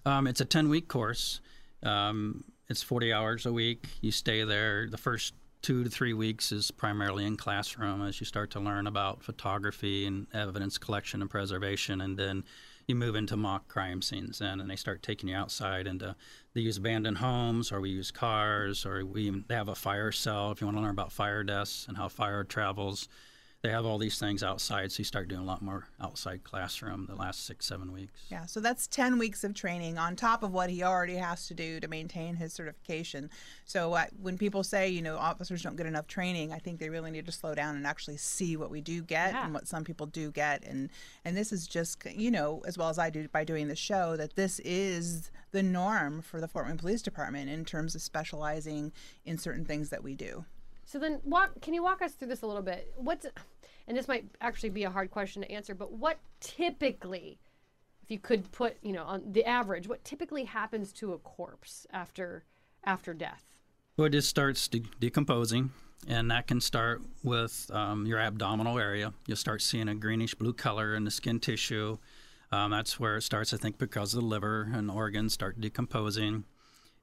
Um, 0.05 0.27
it's 0.27 0.41
a 0.41 0.45
10 0.45 0.69
week 0.69 0.89
course. 0.89 1.41
Um, 1.85 2.43
it's 2.69 2.83
40 2.83 3.13
hours 3.13 3.47
a 3.47 3.53
week. 3.53 3.87
You 4.01 4.11
stay 4.11 4.43
there. 4.43 4.89
The 4.91 4.99
first 4.99 5.35
two 5.63 5.85
to 5.85 5.91
three 5.91 6.13
weeks 6.13 6.53
is 6.53 6.71
primarily 6.71 7.25
in 7.25 7.37
classroom 7.37 8.03
as 8.07 8.21
you 8.21 8.27
start 8.27 8.51
to 8.51 8.61
learn 8.61 8.87
about 8.87 9.23
photography 9.23 10.07
and 10.07 10.27
evidence 10.33 10.79
collection 10.79 11.21
and 11.21 11.31
preservation. 11.31 12.01
And 12.01 12.17
then 12.17 12.45
you 12.87 12.95
move 12.95 13.15
into 13.15 13.37
mock 13.37 13.69
crime 13.69 14.03
scenes 14.03 14.39
then, 14.39 14.61
and 14.61 14.71
they 14.71 14.77
start 14.77 15.03
taking 15.03 15.29
you 15.29 15.37
outside 15.37 15.87
into 15.87 16.17
they 16.55 16.63
use 16.63 16.77
abandoned 16.77 17.19
homes, 17.19 17.71
or 17.71 17.81
we 17.81 17.91
use 17.91 18.11
cars, 18.11 18.85
or 18.85 19.05
we 19.05 19.31
they 19.49 19.55
have 19.55 19.69
a 19.69 19.75
fire 19.75 20.13
cell 20.13 20.51
if 20.51 20.61
you 20.61 20.67
want 20.67 20.77
to 20.77 20.83
learn 20.83 20.91
about 20.91 21.13
fire 21.13 21.45
deaths 21.45 21.87
and 21.87 21.97
how 21.97 22.09
fire 22.09 22.43
travels. 22.43 23.09
They 23.63 23.69
have 23.69 23.85
all 23.85 23.99
these 23.99 24.19
things 24.19 24.43
outside, 24.43 24.91
so 24.91 25.01
you 25.01 25.05
start 25.05 25.29
doing 25.29 25.43
a 25.43 25.45
lot 25.45 25.61
more 25.61 25.87
outside 26.01 26.45
classroom 26.45 27.05
the 27.07 27.15
last 27.15 27.45
six, 27.45 27.67
seven 27.67 27.93
weeks. 27.93 28.19
Yeah, 28.31 28.47
so 28.47 28.59
that's 28.59 28.87
10 28.87 29.19
weeks 29.19 29.45
of 29.45 29.53
training 29.53 29.99
on 29.99 30.17
top 30.17 30.43
of 30.43 30.51
what 30.51 30.71
he 30.71 30.83
already 30.83 31.17
has 31.17 31.47
to 31.49 31.55
do 31.55 31.79
to 31.81 31.87
maintain 31.87 32.37
his 32.37 32.55
certification. 32.55 33.29
So 33.67 33.93
uh, 33.93 34.07
when 34.19 34.39
people 34.39 34.63
say, 34.65 34.89
you 34.89 35.03
know, 35.03 35.19
officers 35.19 35.63
don't 35.63 35.77
get 35.77 35.85
enough 35.85 36.07
training, 36.07 36.55
I 36.55 36.59
think 36.59 36.81
they 36.81 36.89
really 36.89 37.11
need 37.11 37.27
to 37.27 37.33
slow 37.33 37.55
down 37.55 37.77
and 37.77 37.87
actually 37.87 38.17
see 38.17 38.57
what 38.57 38.71
we 38.71 38.81
do 38.81 39.03
get 39.03 39.35
Yeah. 39.35 39.45
and 39.45 39.53
what 39.53 39.69
some 39.69 39.85
people 39.85 40.07
do 40.07 40.31
get. 40.31 40.65
And, 40.65 40.89
and 41.27 41.37
this 41.37 41.53
is 41.53 41.67
just, 41.67 42.03
you 42.07 42.31
know, 42.31 42.63
as 42.67 42.79
well 42.79 42.89
as 42.89 42.99
I 42.99 43.11
do 43.11 43.29
by 43.29 43.45
doing 43.45 43.69
the 43.69 43.77
show, 43.77 44.17
that 44.17 44.37
this 44.37 44.59
is 44.61 45.31
the 45.53 45.63
norm 45.63 46.23
for 46.23 46.41
the 46.41 46.49
Fort 46.49 46.67
Wayne 46.67 46.79
Police 46.79 47.03
Department 47.03 47.51
in 47.51 47.67
terms 47.67 47.95
of 47.95 48.01
specializing 48.01 48.91
in 49.27 49.37
certain 49.37 49.67
things 49.67 49.91
that 49.91 50.03
we 50.03 50.15
do. 50.15 50.47
So 50.91 50.99
then, 50.99 51.21
walk. 51.23 51.61
Can 51.61 51.73
you 51.73 51.85
walk 51.85 52.03
us 52.03 52.15
through 52.15 52.27
this 52.27 52.43
a 52.43 52.49
little 52.49 52.63
bit? 52.63 52.93
What's, 52.97 53.25
and 53.87 53.97
this 53.97 54.09
might 54.09 54.25
actually 54.41 54.71
be 54.71 54.83
a 54.83 54.91
hard 54.91 55.13
question 55.13 55.43
to 55.43 55.49
answer, 55.49 55.73
but 55.73 55.93
what 55.93 56.19
typically, 56.41 57.39
if 58.03 58.11
you 58.11 58.19
could 58.19 58.51
put, 58.51 58.77
you 58.83 58.93
know, 58.93 59.05
on 59.05 59.23
the 59.31 59.45
average, 59.45 59.87
what 59.87 60.03
typically 60.03 60.43
happens 60.43 60.93
to 60.95 61.13
a 61.13 61.19
corpse 61.19 61.87
after 61.93 62.45
after 62.83 63.15
death? 63.15 63.45
Well, 63.97 64.07
it 64.07 64.11
just 64.11 64.29
starts 64.29 64.67
de- 64.67 64.83
decomposing, 64.99 65.71
and 66.09 66.29
that 66.33 66.49
can 66.49 66.61
start 66.61 67.03
with 67.23 67.71
um, 67.73 68.05
your 68.05 68.19
abdominal 68.19 68.77
area. 68.77 69.13
You'll 69.29 69.37
start 69.37 69.63
seeing 69.63 69.89
a 69.89 69.95
greenish 69.95 70.35
blue 70.35 70.55
color 70.55 70.97
in 70.97 71.05
the 71.05 71.13
skin 71.13 71.39
tissue. 71.39 71.99
Um, 72.51 72.73
that's 72.73 72.99
where 72.99 73.19
it 73.19 73.23
starts, 73.23 73.55
I 73.55 73.59
think, 73.59 73.79
because 73.79 74.11
the 74.11 74.23
liver 74.23 74.69
and 74.75 74.91
organs 74.91 75.35
start 75.35 75.61
decomposing, 75.61 76.47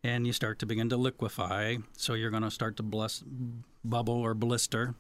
and 0.04 0.26
you 0.28 0.34
start 0.34 0.60
to 0.60 0.66
begin 0.66 0.90
to 0.90 0.98
liquefy. 0.98 1.78
So 1.98 2.14
you're 2.14 2.30
going 2.30 2.44
to 2.44 2.52
start 2.52 2.78
to 2.78 2.84
bless, 2.84 3.24
bubble 3.84 4.16
or 4.22 4.34
blister. 4.34 4.96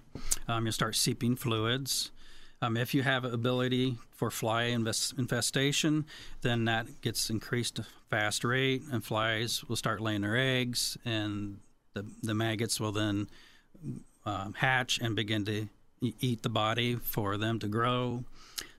Um, 0.47 0.65
you'll 0.65 0.73
start 0.73 0.95
seeping 0.95 1.35
fluids. 1.35 2.11
Um, 2.61 2.75
if 2.75 2.93
you 2.95 3.03
have 3.03 3.23
ability 3.23 3.97
for 4.09 4.31
fly 4.31 4.63
infestation, 4.63 6.05
then 6.41 6.65
that 6.65 7.01
gets 7.01 7.29
increased 7.29 7.79
fast 8.09 8.43
rate, 8.43 8.81
and 8.91 9.03
flies 9.03 9.63
will 9.65 9.75
start 9.75 10.01
laying 10.01 10.21
their 10.21 10.35
eggs, 10.35 10.97
and 11.05 11.59
the, 11.93 12.03
the 12.23 12.33
maggots 12.33 12.79
will 12.79 12.91
then 12.91 13.27
um, 14.25 14.55
hatch 14.57 14.99
and 14.99 15.15
begin 15.15 15.45
to 15.45 15.69
eat 16.01 16.41
the 16.41 16.49
body 16.49 16.95
for 16.95 17.37
them 17.37 17.59
to 17.59 17.67
grow. 17.67 18.23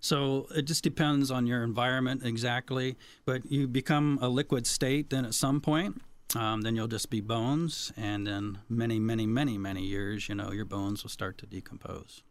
So 0.01 0.49
it 0.55 0.63
just 0.63 0.83
depends 0.83 1.31
on 1.31 1.47
your 1.47 1.63
environment 1.63 2.23
exactly, 2.25 2.97
but 3.25 3.51
you 3.51 3.69
become 3.69 4.19
a 4.21 4.29
liquid 4.29 4.67
state 4.67 5.11
then 5.11 5.25
at 5.25 5.35
some 5.35 5.61
point. 5.61 6.01
Um, 6.37 6.61
then 6.61 6.77
you'll 6.77 6.89
just 6.89 7.09
be 7.09 7.21
bones, 7.21 7.93
and 7.97 8.27
then 8.27 8.59
many, 8.69 8.99
many, 8.99 9.27
many, 9.27 9.57
many 9.57 9.83
years, 9.83 10.29
you 10.29 10.35
know, 10.35 10.53
your 10.53 10.67
bones 10.67 11.03
will 11.03 11.11
start 11.11 11.39
to 11.39 11.47
decompose 11.47 12.23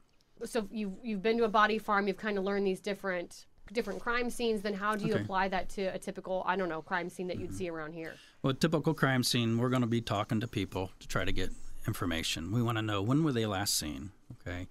so 0.46 0.68
you've 0.72 0.94
you've 1.04 1.22
been 1.22 1.38
to 1.38 1.44
a 1.44 1.50
body 1.50 1.78
farm. 1.78 2.08
You've 2.08 2.18
kind 2.18 2.38
of 2.38 2.44
learned 2.44 2.68
these 2.68 2.80
different 2.80 3.46
different 3.74 4.00
crime 4.00 4.30
scenes. 4.30 4.62
Then 4.62 4.74
how 4.74 4.96
do 4.96 5.06
you 5.06 5.14
Okay. 5.14 5.24
apply 5.24 5.48
that 5.50 5.70
to 5.70 5.86
a 5.88 5.98
typical 6.00 6.44
I 6.46 6.56
don't 6.56 6.70
know 6.70 6.82
crime 6.82 7.10
scene 7.10 7.28
that 7.28 7.40
you'd 7.40 7.54
see 7.54 7.70
around 7.70 7.94
here? 7.94 8.14
Well, 8.42 8.52
a 8.52 8.54
typical 8.54 8.94
crime 8.94 9.24
scene, 9.24 9.58
we're 9.58 9.70
going 9.70 9.82
to 9.82 9.88
be 9.88 10.02
talking 10.02 10.40
to 10.40 10.48
people 10.48 10.92
to 11.00 11.08
try 11.08 11.26
to 11.26 11.32
get 11.32 11.52
information. 11.86 12.52
We 12.52 12.62
want 12.62 12.78
to 12.78 12.82
know 12.82 13.02
when 13.02 13.24
were 13.24 13.34
they 13.34 13.46
last 13.46 13.76
seen. 13.76 14.12
Okay, 14.42 14.68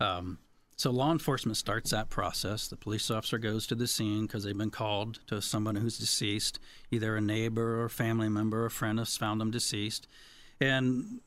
um, 0.00 0.38
so 0.78 0.92
law 0.92 1.10
enforcement 1.10 1.56
starts 1.56 1.90
that 1.90 2.08
process. 2.08 2.68
The 2.68 2.76
police 2.76 3.10
officer 3.10 3.36
goes 3.36 3.66
to 3.66 3.74
the 3.74 3.88
scene 3.88 4.22
because 4.22 4.44
they've 4.44 4.56
been 4.56 4.70
called 4.70 5.18
to 5.26 5.42
someone 5.42 5.74
who's 5.74 5.98
deceased, 5.98 6.60
either 6.92 7.16
a 7.16 7.20
neighbor 7.20 7.82
or 7.82 7.88
family 7.88 8.28
member 8.28 8.64
or 8.64 8.70
friend 8.70 9.00
has 9.00 9.16
found 9.16 9.40
them 9.40 9.50
deceased, 9.50 10.06
and 10.60 11.20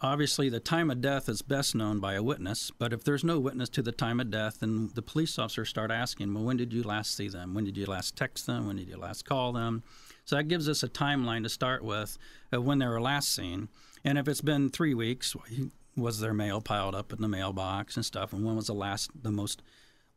obviously 0.00 0.48
the 0.48 0.60
time 0.60 0.90
of 0.90 1.02
death 1.02 1.28
is 1.28 1.42
best 1.42 1.74
known 1.74 1.98
by 1.98 2.12
a 2.12 2.22
witness 2.22 2.70
but 2.78 2.92
if 2.92 3.02
there's 3.02 3.24
no 3.24 3.40
witness 3.40 3.70
to 3.70 3.80
the 3.80 3.92
time 3.92 4.20
of 4.20 4.30
death 4.30 4.60
then 4.60 4.90
the 4.94 5.00
police 5.00 5.38
officers 5.38 5.70
start 5.70 5.90
asking 5.90 6.34
well 6.34 6.44
when 6.44 6.58
did 6.58 6.70
you 6.70 6.82
last 6.82 7.16
see 7.16 7.28
them? 7.28 7.54
When 7.54 7.64
did 7.64 7.78
you 7.78 7.86
last 7.86 8.14
text 8.14 8.46
them? 8.46 8.66
When 8.66 8.76
did 8.76 8.88
you 8.88 8.98
last 8.98 9.24
call 9.24 9.52
them? 9.52 9.82
So 10.26 10.36
that 10.36 10.48
gives 10.48 10.68
us 10.68 10.82
a 10.82 10.88
timeline 10.88 11.44
to 11.44 11.48
start 11.48 11.82
with 11.82 12.18
of 12.52 12.64
when 12.64 12.78
they 12.78 12.86
were 12.86 13.00
last 13.00 13.34
seen. 13.34 13.68
And 14.04 14.18
if 14.18 14.28
it's 14.28 14.40
been 14.40 14.68
three 14.68 14.92
weeks 14.92 15.34
was 15.96 16.20
their 16.20 16.34
mail 16.34 16.60
piled 16.60 16.94
up 16.94 17.12
in 17.12 17.20
the 17.22 17.28
mailbox 17.28 17.96
and 17.96 18.04
stuff 18.04 18.32
and 18.32 18.44
when 18.44 18.54
was 18.56 18.66
the 18.66 18.74
last 18.74 19.10
the 19.22 19.30
most 19.30 19.62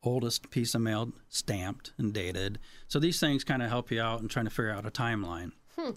oldest 0.04 0.50
piece 0.50 0.74
of 0.76 0.82
mail 0.82 1.12
stamped 1.30 1.92
and 1.98 2.14
dated 2.14 2.58
so 2.88 3.00
these 3.00 3.20
things 3.20 3.44
kind 3.44 3.62
of 3.64 3.70
help 3.70 3.92
you 3.92 4.02
out 4.02 4.22
in 4.22 4.28
trying 4.28 4.46
to 4.46 4.52
figure 4.52 4.72
out 4.72 4.86
a 4.86 4.92
timeline 4.92 5.52
Hmm. 5.78 5.92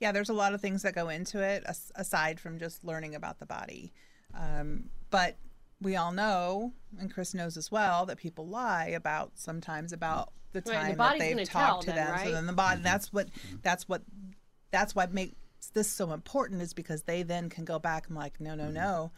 Yeah, 0.00 0.10
there's 0.12 0.30
a 0.30 0.34
lot 0.34 0.52
of 0.52 0.60
things 0.60 0.82
that 0.82 0.94
go 0.94 1.08
into 1.08 1.40
it 1.40 1.62
as- 1.64 1.92
aside 1.94 2.40
from 2.40 2.58
just 2.58 2.82
learning 2.82 3.14
about 3.14 3.38
the 3.38 3.46
body. 3.46 3.92
Um, 4.34 4.90
but 5.10 5.36
we 5.80 5.94
all 5.94 6.10
know, 6.10 6.72
and 6.98 7.12
Chris 7.12 7.34
knows 7.34 7.56
as 7.56 7.70
well, 7.70 8.04
that 8.06 8.16
people 8.18 8.46
lie 8.48 8.86
about 8.86 9.32
sometimes 9.36 9.92
about 9.92 10.32
the 10.52 10.58
Right, 10.58 10.64
the 10.64 10.72
time 10.72 10.96
that 10.96 11.18
they've 11.18 11.36
gonna 11.36 11.46
talked 11.46 11.66
tell 11.66 11.80
to 11.82 11.86
then, 11.86 11.96
them. 11.96 12.10
right? 12.10 12.24
So 12.26 12.32
then 12.32 12.46
the 12.46 12.52
body, 12.52 12.80
that's 12.82 13.12
what, 13.12 13.28
that's 13.62 13.88
what, 13.88 14.02
that's 14.72 14.94
what 14.94 15.12
makes 15.14 15.34
this 15.70 15.88
so 15.88 16.12
important 16.12 16.62
is 16.62 16.74
because 16.74 17.02
they 17.02 17.22
then 17.22 17.48
can 17.48 17.64
go 17.64 17.78
back 17.78 18.08
and 18.08 18.16
like, 18.16 18.40
no, 18.40 18.54
no, 18.54 18.64
mm-hmm. 18.64 18.74
no, 18.74 19.12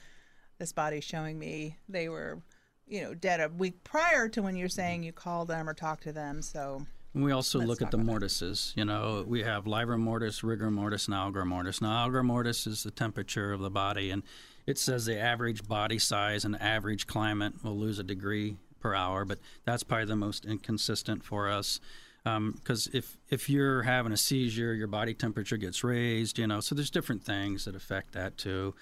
this 0.59 0.73
body's 0.73 1.05
showing 1.05 1.39
me 1.39 1.77
they 1.89 2.09
were, 2.09 2.41
you 2.87 3.03
know, 3.03 3.15
dead 3.15 3.41
a 3.41 3.49
week 3.49 3.83
prior 3.85 4.29
to 4.29 4.43
when 4.43 4.57
you're 4.57 4.69
mm-hmm. 4.69 4.75
saying 4.75 5.03
you 5.03 5.13
called 5.13 5.49
them 5.49 5.69
or 5.69 5.75
talked 5.75 6.05
to 6.05 6.13
them. 6.13 6.43
So 6.43 6.87
we 7.15 7.31
also 7.31 7.61
Let's 7.61 7.69
look 7.69 7.83
at 7.83 7.91
the 7.93 7.99
mortises. 7.99 8.73
You 8.77 8.85
know, 8.85 9.25
we 9.27 9.43
have 9.43 9.67
livor 9.67 9.97
mortis, 9.97 10.43
rigor 10.43 10.71
mortis, 10.71 11.07
and 11.07 11.15
algor 11.15 11.47
mortis. 11.47 11.81
Now, 11.81 12.09
algor 12.09 12.25
mortis 12.25 12.67
is 12.67 12.83
the 12.83 12.91
temperature 12.91 13.53
of 13.53 13.61
the 13.61 13.71
body, 13.71 14.11
and 14.11 14.25
it 14.67 14.79
says 14.79 15.07
the 15.07 15.19
average 15.19 15.67
body 15.69 15.99
size 15.99 16.45
and 16.45 16.61
average 16.61 17.07
climate 17.07 17.63
will 17.63 17.79
lose 17.79 18.01
a 18.01 18.03
degree 18.03 18.57
per 18.81 18.95
hour, 18.95 19.25
but 19.25 19.39
that's 19.65 19.85
probably 19.85 20.07
the 20.07 20.17
most 20.17 20.45
inconsistent 20.45 21.25
for 21.25 21.49
us. 21.49 21.81
Um, 22.27 22.53
because 22.57 22.89
if 22.93 23.17
if 23.29 23.51
you're 23.51 23.83
having 23.83 24.13
a 24.13 24.17
seizure, 24.17 24.75
your 24.75 24.87
body 24.87 25.15
temperature 25.15 25.57
gets 25.57 25.85
raised. 25.85 26.39
You 26.39 26.47
know, 26.47 26.61
so 26.61 26.75
there's 26.75 26.91
different 26.91 27.23
things 27.23 27.65
that 27.67 27.75
affect 27.75 28.13
that 28.13 28.39
too. 28.39 28.75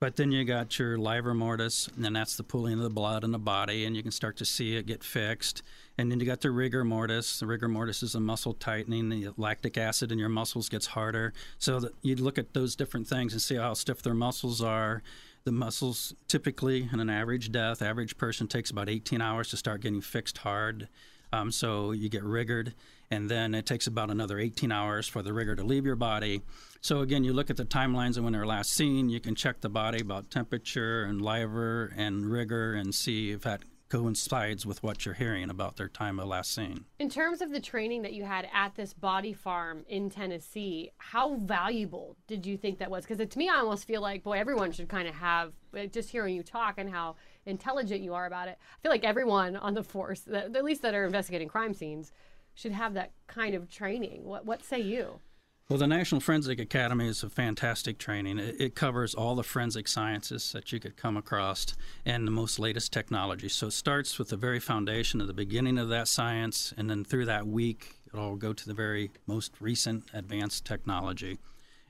But 0.00 0.14
then 0.14 0.30
you 0.30 0.44
got 0.44 0.78
your 0.78 0.96
livor 0.96 1.34
mortis, 1.34 1.88
and 2.00 2.14
that's 2.14 2.36
the 2.36 2.44
pooling 2.44 2.74
of 2.74 2.80
the 2.80 2.90
blood 2.90 3.24
in 3.24 3.32
the 3.32 3.38
body, 3.38 3.84
and 3.84 3.96
you 3.96 4.02
can 4.02 4.12
start 4.12 4.36
to 4.36 4.44
see 4.44 4.76
it 4.76 4.86
get 4.86 5.02
fixed. 5.02 5.62
And 5.96 6.10
then 6.10 6.20
you 6.20 6.26
got 6.26 6.40
the 6.40 6.52
rigor 6.52 6.84
mortis. 6.84 7.40
The 7.40 7.46
rigor 7.46 7.66
mortis 7.66 8.04
is 8.04 8.14
a 8.14 8.20
muscle 8.20 8.54
tightening. 8.54 9.08
The 9.08 9.32
lactic 9.36 9.76
acid 9.76 10.12
in 10.12 10.18
your 10.18 10.28
muscles 10.28 10.68
gets 10.68 10.86
harder. 10.86 11.32
So 11.58 11.90
you 12.02 12.14
look 12.14 12.38
at 12.38 12.54
those 12.54 12.76
different 12.76 13.08
things 13.08 13.32
and 13.32 13.42
see 13.42 13.56
how 13.56 13.74
stiff 13.74 14.00
their 14.02 14.14
muscles 14.14 14.62
are. 14.62 15.02
The 15.42 15.50
muscles 15.50 16.14
typically, 16.28 16.88
in 16.92 17.00
an 17.00 17.10
average 17.10 17.50
death, 17.50 17.82
average 17.82 18.16
person 18.16 18.46
takes 18.46 18.70
about 18.70 18.88
18 18.88 19.20
hours 19.20 19.48
to 19.50 19.56
start 19.56 19.80
getting 19.80 20.00
fixed 20.00 20.38
hard. 20.38 20.88
Um, 21.32 21.50
so 21.50 21.92
you 21.92 22.08
get 22.08 22.22
rigored, 22.22 22.74
and 23.10 23.28
then 23.28 23.54
it 23.54 23.66
takes 23.66 23.86
about 23.86 24.10
another 24.10 24.38
18 24.38 24.72
hours 24.72 25.08
for 25.08 25.22
the 25.22 25.32
rigor 25.32 25.56
to 25.56 25.64
leave 25.64 25.84
your 25.84 25.96
body. 25.96 26.42
So 26.80 27.00
again, 27.00 27.24
you 27.24 27.32
look 27.32 27.50
at 27.50 27.56
the 27.56 27.64
timelines 27.64 28.16
of 28.16 28.24
when 28.24 28.32
they're 28.32 28.46
last 28.46 28.72
seen. 28.72 29.08
You 29.08 29.20
can 29.20 29.34
check 29.34 29.60
the 29.60 29.68
body 29.68 30.00
about 30.00 30.30
temperature 30.30 31.04
and 31.04 31.20
livor 31.20 31.92
and 31.96 32.26
rigor 32.26 32.74
and 32.74 32.94
see 32.94 33.32
if 33.32 33.42
that 33.42 33.62
coincides 33.88 34.66
with 34.66 34.82
what 34.82 35.04
you're 35.04 35.14
hearing 35.14 35.50
about 35.50 35.76
their 35.76 35.88
time 35.88 36.20
of 36.20 36.28
last 36.28 36.54
seen. 36.54 36.84
In 36.98 37.08
terms 37.08 37.40
of 37.40 37.50
the 37.50 37.60
training 37.60 38.02
that 38.02 38.12
you 38.12 38.24
had 38.24 38.48
at 38.52 38.74
this 38.74 38.92
body 38.92 39.32
farm 39.32 39.84
in 39.88 40.10
Tennessee, 40.10 40.90
how 40.98 41.36
valuable 41.36 42.16
did 42.26 42.44
you 42.44 42.56
think 42.56 42.78
that 42.78 42.90
was? 42.90 43.06
Because 43.06 43.26
to 43.26 43.38
me, 43.38 43.48
I 43.48 43.56
almost 43.56 43.86
feel 43.86 44.02
like, 44.02 44.22
boy, 44.22 44.38
everyone 44.38 44.72
should 44.72 44.88
kind 44.88 45.08
of 45.08 45.14
have, 45.14 45.52
just 45.90 46.10
hearing 46.10 46.34
you 46.34 46.42
talk 46.42 46.74
and 46.78 46.90
how 46.90 47.16
intelligent 47.48 48.02
you 48.02 48.14
are 48.14 48.26
about 48.26 48.48
it. 48.48 48.58
I 48.60 48.76
feel 48.82 48.92
like 48.92 49.04
everyone 49.04 49.56
on 49.56 49.74
the 49.74 49.82
force, 49.82 50.20
that, 50.20 50.54
at 50.54 50.64
least 50.64 50.82
that 50.82 50.94
are 50.94 51.04
investigating 51.04 51.48
crime 51.48 51.74
scenes, 51.74 52.12
should 52.54 52.72
have 52.72 52.94
that 52.94 53.12
kind 53.26 53.54
of 53.54 53.70
training. 53.70 54.24
What, 54.24 54.44
what 54.44 54.64
say 54.64 54.80
you? 54.80 55.20
Well, 55.68 55.78
the 55.78 55.86
National 55.86 56.22
Forensic 56.22 56.58
Academy 56.58 57.08
is 57.08 57.22
a 57.22 57.28
fantastic 57.28 57.98
training. 57.98 58.38
It, 58.38 58.58
it 58.58 58.74
covers 58.74 59.14
all 59.14 59.34
the 59.34 59.42
forensic 59.42 59.86
sciences 59.86 60.50
that 60.52 60.72
you 60.72 60.80
could 60.80 60.96
come 60.96 61.16
across 61.16 61.66
and 62.06 62.26
the 62.26 62.30
most 62.30 62.58
latest 62.58 62.90
technology. 62.90 63.50
So 63.50 63.66
it 63.66 63.72
starts 63.72 64.18
with 64.18 64.30
the 64.30 64.36
very 64.38 64.60
foundation 64.60 65.20
of 65.20 65.26
the 65.26 65.34
beginning 65.34 65.76
of 65.76 65.90
that 65.90 66.08
science, 66.08 66.72
and 66.78 66.88
then 66.88 67.04
through 67.04 67.26
that 67.26 67.46
week, 67.46 67.96
it'll 68.12 68.36
go 68.36 68.54
to 68.54 68.66
the 68.66 68.72
very 68.72 69.10
most 69.26 69.52
recent 69.60 70.04
advanced 70.14 70.64
technology. 70.64 71.38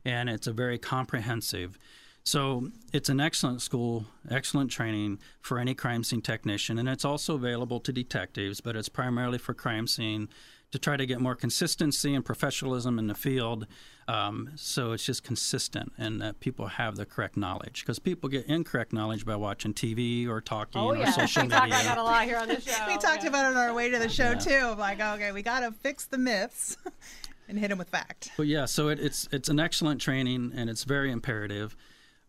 And 0.05 0.29
it's 0.29 0.49
a 0.49 0.53
very 0.53 0.79
comprehensive. 0.79 1.79
So 2.29 2.69
it's 2.93 3.09
an 3.09 3.21
excellent 3.21 3.63
school, 3.63 4.05
excellent 4.31 4.71
training 4.71 5.19
for 5.41 5.59
any 5.59 5.75
crime 5.75 6.05
scene 6.05 6.21
technician, 6.21 6.79
and 6.79 6.87
it's 6.87 7.03
also 7.07 7.37
available 7.37 7.81
to 7.81 7.91
detectives, 7.91 8.61
but 8.61 8.77
it's 8.77 8.91
primarily 8.91 9.39
for 9.39 9.55
crime 9.55 9.87
scene 9.87 10.29
to 10.71 10.79
try 10.79 10.99
to 10.99 11.07
get 11.07 11.23
more 11.23 11.35
consistency 11.35 12.15
and 12.15 12.23
professionalism 12.23 12.99
in 12.99 13.07
the 13.07 13.15
field. 13.15 13.67
Um, 14.09 14.51
so 14.57 14.93
it's 14.93 15.07
just 15.07 15.23
consistent 15.25 15.95
and 15.97 16.21
that 16.21 16.39
people 16.41 16.67
have 16.67 16.97
the 16.97 17.07
correct 17.07 17.39
knowledge 17.39 17.81
because 17.83 17.99
people 17.99 18.29
get 18.29 18.45
incorrect 18.45 18.93
knowledge 18.93 19.25
by 19.25 19.37
watching 19.37 19.73
TV 19.73 20.29
or 20.29 20.43
talking 20.43 20.83
Oh, 20.83 20.89
or 20.89 20.97
yeah. 20.99 21.11
social 21.13 21.45
we 21.45 21.49
talk 21.49 21.63
media. 21.71 21.81
about 21.81 21.97
a 21.97 22.03
lot 22.03 22.25
here 22.25 22.37
on 22.37 22.49
the 22.49 22.61
show. 22.61 22.87
we 22.89 22.99
talked 22.99 23.23
Yeah. 23.23 23.31
about 23.31 23.47
it 23.51 23.57
on 23.57 23.69
our 23.69 23.73
way 23.73 23.89
to 23.91 23.99
the 23.99 24.09
show 24.11 24.35
too. 24.35 24.53
I'm 24.53 24.79
like, 24.79 25.01
okay, 25.01 25.33
we 25.33 25.41
got 25.41 25.61
to 25.61 25.73
fix 25.73 26.05
the 26.05 26.19
myths 26.19 26.77
and 27.49 27.59
hit 27.59 27.69
them 27.69 27.79
with 27.79 27.89
fact. 27.89 28.33
But 28.37 28.49
yeah, 28.49 28.67
so 28.67 28.89
it, 28.89 29.01
it's 29.01 29.27
it's 29.33 29.49
an 29.49 29.59
excellent 29.59 29.99
training 30.03 30.53
and 30.55 30.69
it's 30.69 30.85
very 30.85 31.11
imperative 31.11 31.75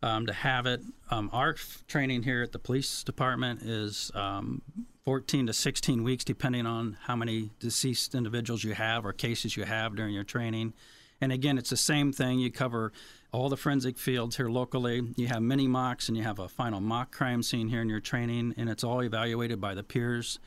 um, 0.01 0.25
to 0.25 0.33
have 0.33 0.65
it. 0.65 0.81
Um, 1.09 1.29
our 1.33 1.55
training 1.87 2.23
here 2.23 2.41
at 2.41 2.51
the 2.51 2.59
police 2.59 3.03
department 3.03 3.61
is 3.63 4.11
um, 4.15 4.61
14 5.05 5.47
to 5.47 5.53
16 5.53 6.03
weeks, 6.03 6.23
depending 6.23 6.65
on 6.65 6.97
how 7.03 7.15
many 7.15 7.51
deceased 7.59 8.15
individuals 8.15 8.63
you 8.63 8.73
have 8.73 9.05
or 9.05 9.13
cases 9.13 9.57
you 9.57 9.63
have 9.63 9.95
during 9.95 10.13
your 10.13 10.23
training. 10.23 10.73
And 11.21 11.31
again, 11.31 11.57
it's 11.57 11.69
the 11.69 11.77
same 11.77 12.13
thing. 12.13 12.39
You 12.39 12.51
cover 12.51 12.93
all 13.31 13.49
the 13.49 13.57
forensic 13.57 13.97
fields 13.97 14.37
here 14.37 14.49
locally. 14.49 15.01
You 15.15 15.27
have 15.27 15.41
mini 15.41 15.67
mocks 15.67 16.07
and 16.07 16.17
you 16.17 16.23
have 16.23 16.39
a 16.39 16.47
final 16.47 16.79
mock 16.79 17.11
crime 17.11 17.43
scene 17.43 17.67
here 17.67 17.81
in 17.81 17.89
your 17.89 17.99
training, 17.99 18.53
and 18.57 18.69
it's 18.69 18.83
all 18.83 19.03
evaluated 19.03 19.59
by 19.59 19.75
the 19.75 19.83
peers. 19.83 20.39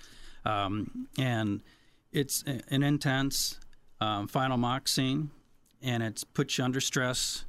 Um, 0.44 1.09
and 1.18 1.61
it's 2.11 2.42
an 2.42 2.82
intense 2.82 3.61
um, 4.00 4.26
final 4.26 4.56
mock 4.56 4.88
scene, 4.88 5.30
and 5.82 6.02
it 6.02 6.25
puts 6.35 6.59
you 6.59 6.64
under 6.64 6.80
stress. 6.80 7.44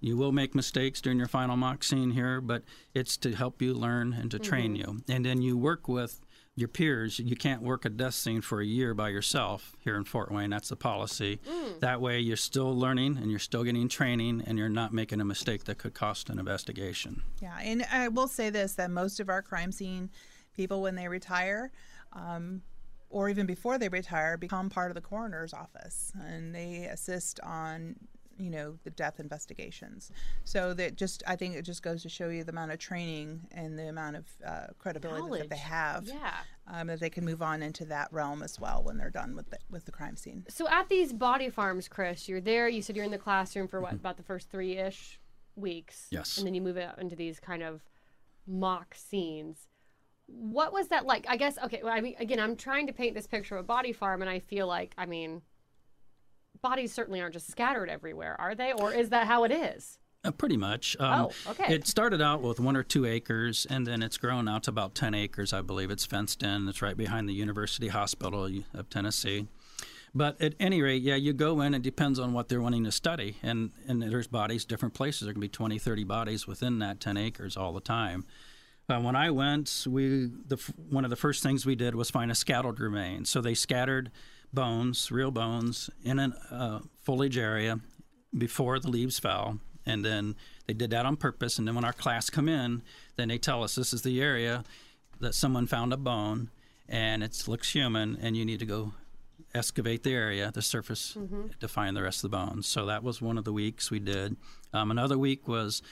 You 0.00 0.16
will 0.16 0.32
make 0.32 0.54
mistakes 0.54 1.00
during 1.00 1.18
your 1.18 1.28
final 1.28 1.56
mock 1.56 1.82
scene 1.82 2.12
here, 2.12 2.40
but 2.40 2.62
it's 2.94 3.16
to 3.18 3.34
help 3.34 3.60
you 3.60 3.74
learn 3.74 4.12
and 4.12 4.30
to 4.30 4.38
train 4.38 4.76
you. 4.76 5.02
And 5.08 5.24
then 5.24 5.42
you 5.42 5.56
work 5.56 5.88
with 5.88 6.20
your 6.54 6.68
peers. 6.68 7.18
You 7.18 7.36
can't 7.36 7.62
work 7.62 7.84
a 7.84 7.88
death 7.88 8.14
scene 8.14 8.40
for 8.40 8.60
a 8.60 8.66
year 8.66 8.94
by 8.94 9.10
yourself 9.10 9.76
here 9.78 9.96
in 9.96 10.04
Fort 10.04 10.32
Wayne. 10.32 10.50
That's 10.50 10.68
the 10.68 10.76
policy. 10.76 11.40
That 11.80 12.00
way, 12.00 12.18
you're 12.18 12.36
still 12.36 12.76
learning 12.76 13.16
and 13.16 13.30
you're 13.30 13.38
still 13.38 13.62
getting 13.62 13.88
training, 13.88 14.42
and 14.46 14.58
you're 14.58 14.68
not 14.68 14.92
making 14.92 15.20
a 15.20 15.24
mistake 15.24 15.64
that 15.64 15.78
could 15.78 15.94
cost 15.94 16.30
an 16.30 16.38
investigation. 16.38 17.22
Yeah, 17.40 17.56
and 17.60 17.84
I 17.92 18.08
will 18.08 18.28
say 18.28 18.50
this 18.50 18.74
that 18.74 18.90
most 18.90 19.20
of 19.20 19.28
our 19.28 19.42
crime 19.42 19.70
scene 19.72 20.10
people, 20.56 20.82
when 20.82 20.96
they 20.96 21.06
retire, 21.06 21.70
um, 22.12 22.62
or 23.10 23.28
even 23.28 23.46
before 23.46 23.78
they 23.78 23.88
retire, 23.88 24.36
become 24.36 24.68
part 24.68 24.90
of 24.90 24.94
the 24.94 25.00
coroner's 25.00 25.54
office 25.54 26.12
and 26.20 26.54
they 26.54 26.84
assist 26.84 27.40
on 27.40 27.96
you 28.38 28.50
know 28.50 28.78
the 28.84 28.90
death 28.90 29.18
investigations 29.20 30.10
so 30.44 30.72
that 30.72 30.96
just 30.96 31.22
i 31.26 31.34
think 31.34 31.54
it 31.56 31.62
just 31.62 31.82
goes 31.82 32.02
to 32.02 32.08
show 32.08 32.28
you 32.28 32.44
the 32.44 32.50
amount 32.52 32.70
of 32.70 32.78
training 32.78 33.40
and 33.52 33.78
the 33.78 33.88
amount 33.88 34.14
of 34.16 34.26
uh, 34.46 34.66
credibility 34.78 35.38
that 35.38 35.50
they 35.50 35.56
have 35.56 36.04
Yeah. 36.06 36.32
um, 36.66 36.86
that 36.86 37.00
they 37.00 37.10
can 37.10 37.24
move 37.24 37.42
on 37.42 37.62
into 37.62 37.84
that 37.86 38.12
realm 38.12 38.42
as 38.42 38.60
well 38.60 38.82
when 38.84 38.96
they're 38.96 39.10
done 39.10 39.34
with 39.34 39.50
the, 39.50 39.58
with 39.70 39.84
the 39.86 39.92
crime 39.92 40.16
scene 40.16 40.44
So 40.48 40.68
at 40.68 40.88
these 40.88 41.12
body 41.12 41.50
farms, 41.50 41.88
Chris, 41.88 42.28
you're 42.28 42.40
there. 42.40 42.68
You 42.68 42.80
said 42.82 42.94
you're 42.96 43.04
in 43.04 43.10
the 43.10 43.18
classroom 43.18 43.66
for 43.68 43.80
what 43.80 43.92
about 43.94 44.16
the 44.16 44.22
first 44.22 44.50
three 44.50 44.76
ish 44.78 45.18
weeks. 45.56 46.06
Yes. 46.10 46.38
And 46.38 46.46
then 46.46 46.54
you 46.54 46.60
move 46.60 46.76
out 46.78 47.00
into 47.00 47.16
these 47.16 47.40
kind 47.40 47.62
of 47.62 47.80
mock 48.46 48.94
scenes. 48.94 49.66
What 50.26 50.72
was 50.72 50.88
that 50.88 51.06
like? 51.06 51.26
I 51.28 51.36
guess 51.36 51.58
okay. 51.64 51.80
Well, 51.82 51.92
I 51.92 52.00
mean, 52.00 52.14
again, 52.20 52.38
I'm 52.38 52.54
trying 52.54 52.86
to 52.86 52.92
paint 52.92 53.14
this 53.14 53.26
picture 53.26 53.56
of 53.56 53.60
a 53.64 53.66
body 53.66 53.92
farm, 53.92 54.20
and 54.20 54.30
I 54.30 54.38
feel 54.40 54.66
like, 54.66 54.94
I 54.98 55.06
mean, 55.06 55.42
bodies 56.62 56.92
certainly 56.92 57.20
aren't 57.20 57.34
just 57.34 57.50
scattered 57.50 57.88
everywhere, 57.88 58.36
are 58.40 58.54
they? 58.54 58.72
Or 58.72 58.92
is 58.92 59.10
that 59.10 59.26
how 59.26 59.44
it 59.44 59.52
is? 59.52 59.98
Uh, 60.24 60.30
pretty 60.32 60.56
much. 60.56 60.96
Um, 60.98 61.28
Oh, 61.46 61.50
okay. 61.52 61.72
It 61.72 61.86
started 61.86 62.20
out 62.20 62.42
with 62.42 62.58
one 62.58 62.76
or 62.76 62.82
two 62.82 63.06
acres, 63.06 63.66
and 63.70 63.86
then 63.86 64.02
it's 64.02 64.18
grown 64.18 64.48
out 64.48 64.64
to 64.64 64.70
about 64.70 64.94
10 64.94 65.14
acres, 65.14 65.52
I 65.52 65.62
believe. 65.62 65.90
It's 65.90 66.04
fenced 66.04 66.42
in. 66.42 66.68
It's 66.68 66.82
right 66.82 66.96
behind 66.96 67.28
the 67.28 67.34
University 67.34 67.88
Hospital 67.88 68.48
of 68.74 68.90
Tennessee. 68.90 69.46
But 70.14 70.40
at 70.40 70.54
any 70.58 70.82
rate, 70.82 71.02
yeah, 71.02 71.14
you 71.16 71.32
go 71.32 71.60
in, 71.60 71.74
it 71.74 71.82
depends 71.82 72.18
on 72.18 72.32
what 72.32 72.48
they're 72.48 72.60
wanting 72.62 72.84
to 72.84 72.92
study. 72.92 73.36
And, 73.42 73.70
and 73.86 74.02
there's 74.02 74.26
bodies, 74.26 74.64
different 74.64 74.94
places. 74.94 75.26
There 75.26 75.32
can 75.34 75.40
be 75.40 75.48
20, 75.48 75.78
30 75.78 76.04
bodies 76.04 76.46
within 76.46 76.78
that 76.80 76.98
10 76.98 77.16
acres 77.16 77.56
all 77.56 77.72
the 77.72 77.80
time. 77.80 78.24
Uh, 78.88 79.00
when 79.00 79.14
I 79.14 79.30
went, 79.30 79.84
we 79.86 80.30
the 80.46 80.56
one 80.88 81.04
of 81.04 81.10
the 81.10 81.16
first 81.16 81.42
things 81.42 81.66
we 81.66 81.74
did 81.74 81.94
was 81.94 82.10
find 82.10 82.30
a 82.30 82.34
scattered 82.34 82.80
remain. 82.80 83.26
So 83.26 83.42
they 83.42 83.52
scattered 83.52 84.10
bones, 84.52 85.10
real 85.10 85.30
bones, 85.30 85.90
in 86.02 86.18
a 86.18 86.34
uh, 86.50 86.78
foliage 87.02 87.38
area 87.38 87.80
before 88.36 88.78
the 88.78 88.88
leaves 88.88 89.18
fell, 89.18 89.58
and 89.86 90.04
then 90.04 90.34
they 90.66 90.74
did 90.74 90.90
that 90.90 91.06
on 91.06 91.16
purpose. 91.16 91.58
And 91.58 91.66
then 91.66 91.74
when 91.74 91.84
our 91.84 91.92
class 91.92 92.30
come 92.30 92.48
in, 92.48 92.82
then 93.16 93.28
they 93.28 93.38
tell 93.38 93.62
us 93.62 93.74
this 93.74 93.92
is 93.92 94.02
the 94.02 94.20
area 94.20 94.64
that 95.20 95.34
someone 95.34 95.66
found 95.66 95.92
a 95.92 95.96
bone, 95.96 96.50
and 96.88 97.22
it 97.22 97.44
looks 97.48 97.72
human, 97.72 98.18
and 98.20 98.36
you 98.36 98.44
need 98.44 98.60
to 98.60 98.66
go 98.66 98.92
excavate 99.54 100.02
the 100.02 100.14
area, 100.14 100.50
the 100.52 100.62
surface, 100.62 101.16
to 101.60 101.68
find 101.68 101.96
the 101.96 102.02
rest 102.02 102.24
of 102.24 102.30
the 102.30 102.36
bones. 102.36 102.66
So 102.66 102.86
that 102.86 103.02
was 103.02 103.22
one 103.22 103.38
of 103.38 103.44
the 103.44 103.52
weeks 103.52 103.90
we 103.90 103.98
did. 103.98 104.36
Um, 104.72 104.90
another 104.90 105.16
week 105.18 105.48
was 105.48 105.82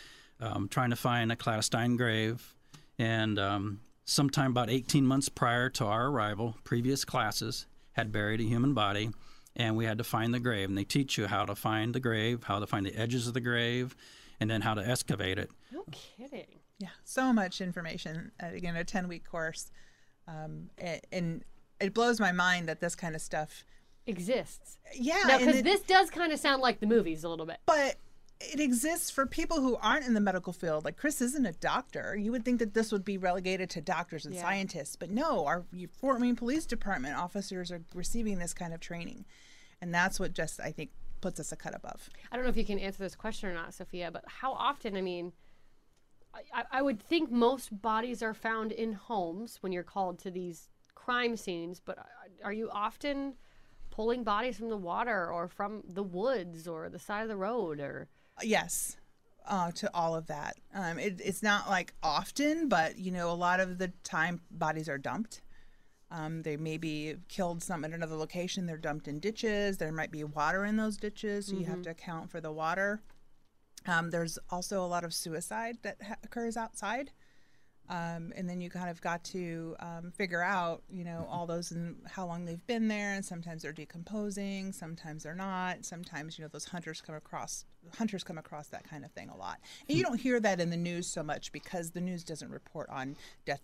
um, 0.41 0.69
trying 0.69 0.91
to 0.91 0.97
find 0.97 1.33
a 1.33 1.37
clandestine 1.37 1.97
grave. 1.97 2.55
And 2.99 3.39
um, 3.39 3.81
sometime 4.05 4.51
about 4.51 4.71
18 4.71 5.07
months 5.07 5.29
prior 5.29 5.69
to 5.71 5.85
our 5.87 6.09
arrival, 6.09 6.57
previous 6.65 7.05
classes 7.05 7.67
had 7.97 8.13
buried 8.13 8.41
a 8.41 8.45
human 8.45 8.75
body, 8.75 9.11
and 9.57 9.77
we 9.77 9.87
had 9.87 9.99
to 9.99 10.05
find 10.05 10.33
the 10.35 10.39
grave. 10.41 10.69
And 10.69 10.77
they 10.77 10.85
teach 10.85 11.17
you 11.19 11.27
how 11.27 11.45
to 11.47 11.55
find 11.55 11.95
the 11.95 12.01
grave, 12.01 12.45
how 12.45 12.59
to 12.59 12.67
find 12.67 12.85
the 12.87 12.95
edges 12.95 13.27
of 13.27 13.35
the 13.35 13.41
grave, 13.41 13.97
and 14.39 14.51
then 14.51 14.61
how 14.61 14.75
to 14.75 14.87
excavate 14.87 15.39
it. 15.39 15.51
No 15.73 15.83
kidding. 15.91 16.61
Yeah, 16.79 16.89
so 17.05 17.33
much 17.33 17.63
information. 17.63 18.33
Uh, 18.43 18.49
again, 18.53 18.77
a 18.77 18.85
10 18.85 19.09
week 19.09 19.29
course. 19.29 19.73
Um, 20.29 20.69
a- 20.79 21.01
and 21.11 21.43
it 21.81 21.95
blows 21.95 22.21
my 22.21 22.33
mind 22.33 22.69
that 22.69 22.81
this 22.81 22.95
kind 22.95 23.15
of 23.15 23.21
stuff. 23.23 23.65
Exists. 24.09 24.79
Yeah, 24.95 25.39
because 25.39 25.63
this 25.65 25.81
does 25.81 26.11
kind 26.11 26.33
of 26.33 26.39
sound 26.39 26.63
like 26.63 26.79
the 26.79 26.87
movies 26.87 27.25
a 27.25 27.29
little 27.29 27.45
bit. 27.47 27.57
but 27.67 27.97
it 28.41 28.61
exists 28.61 29.11
for 29.11 29.25
people 29.27 29.61
who 29.61 29.77
aren't 29.77 30.07
in 30.07 30.15
the 30.15 30.21
medical 30.21 30.53
field. 30.53 30.85
Like 30.85 30.97
Chris 30.97 31.21
isn't 31.23 31.47
a 31.47 31.53
doctor. 31.53 32.15
You 32.17 32.33
would 32.33 32.45
think 32.45 32.59
that 32.59 32.75
this 32.75 32.93
would 32.93 33.05
be 33.05 33.17
relegated 33.17 33.71
to 33.71 33.81
doctors 33.81 34.27
and 34.27 34.35
Yeah. 34.35 34.43
scientists, 34.43 34.97
but 34.97 35.11
no. 35.11 35.47
Our 35.47 35.65
Fort 35.99 36.21
Wayne 36.21 36.37
Police 36.37 36.67
Department 36.67 37.17
officers 37.17 37.73
are 37.73 37.83
receiving 37.95 38.39
this 38.39 38.53
kind 38.53 38.75
of 38.75 38.81
training, 38.81 39.25
and 39.81 39.95
that's 39.95 40.21
what 40.21 40.33
just 40.35 40.61
I 40.61 40.71
think 40.73 40.91
puts 41.23 41.41
us 41.41 41.51
a 41.51 41.57
cut 41.57 41.75
above. 41.75 42.11
I 42.31 42.37
don't 42.37 42.45
know 42.45 42.51
if 42.51 42.59
you 42.59 42.65
can 42.65 42.79
answer 42.79 43.03
this 43.03 43.15
question 43.15 43.49
or 43.49 43.55
not, 43.55 43.73
Sophia, 43.73 44.11
but 44.11 44.25
how 44.27 44.53
often, 44.53 44.97
I 44.97 45.01
mean, 45.01 45.33
I- 46.53 46.67
I, 46.71 46.83
would 46.83 47.01
think 47.01 47.31
most 47.31 47.81
bodies 47.81 48.23
are 48.23 48.35
found 48.35 48.71
in 48.71 48.93
homes 48.93 49.63
when 49.63 49.73
you're 49.73 49.83
called 49.83 50.19
to 50.19 50.31
these 50.31 50.69
crime 50.95 51.35
scenes, 51.39 51.81
but 51.81 51.99
are 52.45 52.53
you 52.53 52.69
often 52.71 53.39
pulling 53.89 54.23
bodies 54.23 54.59
from 54.59 54.69
the 54.69 54.77
water 54.77 55.33
or 55.33 55.49
from 55.49 55.83
the 55.89 56.03
woods 56.03 56.69
or 56.69 56.91
the 56.91 56.99
side 56.99 57.23
of 57.23 57.29
the 57.29 57.37
road 57.37 57.81
or 57.81 58.09
Yes, 58.43 58.97
uh, 59.47 59.71
to 59.73 59.91
all 59.95 60.15
of 60.15 60.27
that. 60.27 60.57
Um, 60.75 60.99
it, 60.99 61.21
it's 61.25 61.43
not 61.43 61.69
like 61.69 61.95
often, 62.03 62.69
but 62.69 62.99
you 62.99 63.11
know, 63.11 63.31
a 63.31 63.35
lot 63.35 63.61
of 63.61 63.79
the 63.79 63.93
time 64.05 64.41
bodies 64.51 64.89
are 64.89 64.99
dumped. 64.99 65.43
Um, 66.11 66.43
they 66.43 66.57
may 66.57 66.77
be 66.77 67.17
killed 67.29 67.63
some 67.63 67.85
at 67.85 67.93
another 67.93 68.15
location. 68.15 68.67
They're 68.67 68.77
dumped 68.77 69.09
in 69.09 69.19
ditches. 69.19 69.79
There 69.79 69.91
might 69.91 70.13
be 70.13 70.23
water 70.23 70.65
in 70.65 70.77
those 70.77 70.97
ditches, 70.97 71.47
so 71.47 71.57
you 71.57 71.65
have 71.65 71.83
to 71.83 71.91
account 71.91 72.31
for 72.31 72.41
the 72.41 72.53
water. 72.53 73.01
Um, 73.87 74.11
there's 74.11 74.39
also 74.51 74.85
a 74.85 74.87
lot 74.87 75.05
of 75.05 75.15
suicide 75.15 75.79
that 75.83 75.97
ha- 76.03 76.17
occurs 76.25 76.57
outside. 76.57 77.11
Um, 77.89 78.33
and 78.37 78.49
then 78.49 78.61
you 78.61 78.71
kind 78.71 78.91
of 78.91 79.01
got 79.01 79.23
to 79.25 79.77
um, 79.81 80.13
figure 80.17 80.43
out, 80.43 80.83
you 80.91 81.05
know, 81.05 81.27
all 81.31 81.47
those 81.47 81.71
and 81.71 81.97
how 82.07 82.27
long 82.27 82.45
they've 82.45 82.67
been 82.67 82.89
there. 82.89 83.13
And 83.15 83.25
sometimes 83.25 83.63
they're 83.63 83.73
decomposing, 83.73 84.73
sometimes 84.73 85.23
they're 85.23 85.35
not. 85.35 85.85
Sometimes, 85.85 86.39
you 86.39 86.45
know, 86.45 86.49
those 86.53 86.65
hunters 86.67 87.01
come 87.01 87.15
across 87.15 87.65
hunters 87.99 88.25
come 88.25 88.37
across 88.39 88.67
that 88.69 88.89
kind 88.89 89.05
of 89.05 89.13
thing 89.13 89.29
a 89.31 89.37
lot. 89.37 89.59
And 89.89 89.97
you 89.97 90.03
don't 90.03 90.19
hear 90.21 90.41
that 90.41 90.61
in 90.61 90.71
the 90.71 90.77
news 90.77 91.07
so 91.07 91.23
much 91.23 91.53
because 91.53 91.91
the 91.93 92.01
news 92.01 92.25
doesn't 92.25 92.51
report 92.51 92.89
on 92.91 93.17
death, 93.45 93.61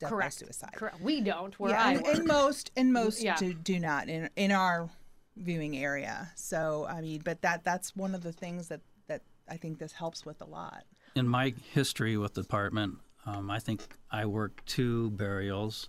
death 0.00 0.08
by 0.10 0.16
correct 0.16 0.34
suicide. 0.34 0.72
Correct. 0.74 1.00
We 1.00 1.20
don't 1.20 1.58
where 1.60 1.72
Yeah, 1.72 1.84
I 1.84 1.92
and, 1.92 2.02
work. 2.02 2.16
and 2.16 2.26
most 2.26 2.70
and 2.76 2.92
most 2.92 3.22
Yeah. 3.22 3.36
do, 3.36 3.52
do 3.52 3.78
not 3.78 4.08
in 4.08 4.30
in 4.36 4.50
our 4.52 4.88
viewing 5.36 5.76
area. 5.76 6.32
So 6.36 6.86
I 6.88 7.02
mean, 7.02 7.20
but 7.24 7.42
that 7.42 7.64
that's 7.64 7.94
one 7.94 8.14
of 8.14 8.22
the 8.22 8.32
things 8.32 8.68
that 8.68 8.80
that 9.08 9.20
I 9.48 9.58
think 9.58 9.78
this 9.78 9.92
helps 9.92 10.24
with 10.24 10.40
a 10.40 10.46
lot. 10.46 10.84
In 11.14 11.28
my 11.28 11.54
history 11.72 12.16
with 12.16 12.34
the 12.34 12.42
department, 12.42 12.98
um, 13.26 13.50
I 13.50 13.58
think 13.58 13.82
I 14.10 14.24
worked 14.24 14.66
two 14.66 15.10
burials, 15.10 15.88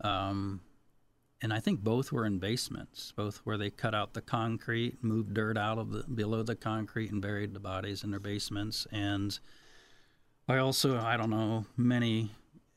um, 0.00 0.60
and 1.42 1.52
I 1.52 1.60
think 1.60 1.80
both 1.80 2.10
were 2.10 2.24
in 2.24 2.38
basements, 2.38 3.12
both 3.14 3.36
where 3.44 3.58
they 3.58 3.70
cut 3.70 3.94
out 3.94 4.14
the 4.14 4.22
concrete, 4.22 5.04
moved 5.04 5.34
dirt 5.34 5.58
out 5.58 5.78
of 5.78 5.90
the 5.90 6.02
below 6.04 6.42
the 6.42 6.56
concrete, 6.56 7.12
and 7.12 7.20
buried 7.20 7.52
the 7.52 7.60
bodies 7.60 8.02
in 8.02 8.10
their 8.10 8.20
basements. 8.20 8.86
And 8.90 9.38
I 10.48 10.56
also, 10.56 10.98
I 10.98 11.18
don't 11.18 11.30
know, 11.30 11.66
many 11.76 12.30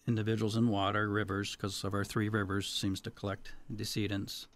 individuals 0.05 0.57
in 0.57 0.67
water, 0.67 1.09
rivers, 1.09 1.55
because 1.55 1.83
of 1.83 1.93
our 1.93 2.03
three 2.03 2.29
rivers 2.29 2.67
seems 2.67 2.99
to 3.01 3.11
collect 3.11 3.53
decedents. 3.73 4.47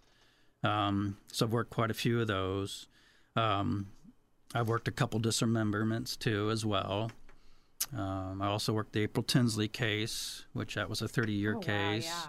Um, 0.62 1.16
so 1.32 1.46
I've 1.46 1.52
worked 1.52 1.70
quite 1.70 1.90
a 1.90 1.94
few 1.94 2.20
of 2.20 2.26
those. 2.26 2.86
Um, 3.34 3.88
I've 4.54 4.68
worked 4.68 4.88
a 4.88 4.92
couple 4.92 5.20
dismemberments 5.20 6.16
too, 6.16 6.50
as 6.50 6.64
well. 6.64 7.10
Um, 7.96 8.40
I 8.40 8.46
also 8.48 8.72
worked 8.72 8.92
the 8.92 9.02
April 9.02 9.22
Tinsley 9.22 9.68
case, 9.68 10.46
which 10.52 10.74
that 10.76 10.88
was 10.88 11.02
a 11.02 11.06
30-year 11.08 11.52
Oh, 11.52 11.56
wow, 11.56 11.60
case. 11.60 12.26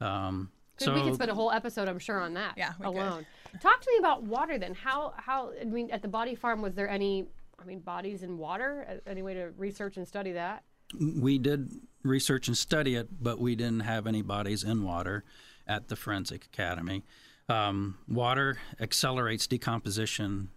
yeah. 0.00 0.26
Um, 0.26 0.50
so 0.78 0.92
we 0.94 1.02
could 1.02 1.14
spend 1.14 1.30
a 1.30 1.34
whole 1.34 1.50
episode, 1.50 1.88
I'm 1.88 1.98
sure, 1.98 2.20
on 2.20 2.34
that. 2.34 2.54
Yeah, 2.56 2.72
we 2.78 2.84
could. 2.86 2.94
alone. 2.96 3.26
Talk 3.60 3.80
to 3.80 3.90
me 3.90 3.96
about 3.98 4.24
water 4.24 4.58
then. 4.58 4.74
How 4.74 5.14
how 5.16 5.52
I 5.58 5.64
mean, 5.64 5.90
at 5.90 6.02
the 6.02 6.08
body 6.08 6.34
farm, 6.34 6.60
was 6.60 6.74
there 6.74 6.88
any? 6.88 7.26
I 7.58 7.64
mean, 7.64 7.78
bodies 7.80 8.22
in 8.22 8.36
water? 8.36 9.00
Any 9.06 9.22
way 9.22 9.32
to 9.34 9.52
research 9.56 9.96
and 9.96 10.06
study 10.06 10.32
that? 10.32 10.64
we 11.00 11.36
did 11.38 11.68
research 12.04 12.46
and 12.46 12.56
study 12.56 12.94
it, 12.94 13.08
but 13.22 13.40
we 13.40 13.56
didn't 13.56 13.80
have 13.80 14.06
any 14.06 14.22
bodies 14.22 14.62
in 14.62 14.84
water 14.84 15.24
at 15.66 15.88
the 15.88 15.96
Forensic 15.96 16.44
Academy. 16.44 17.02
Um, 17.48 17.96
water 18.06 18.58
accelerates 18.78 19.46
decomposition 19.48 20.50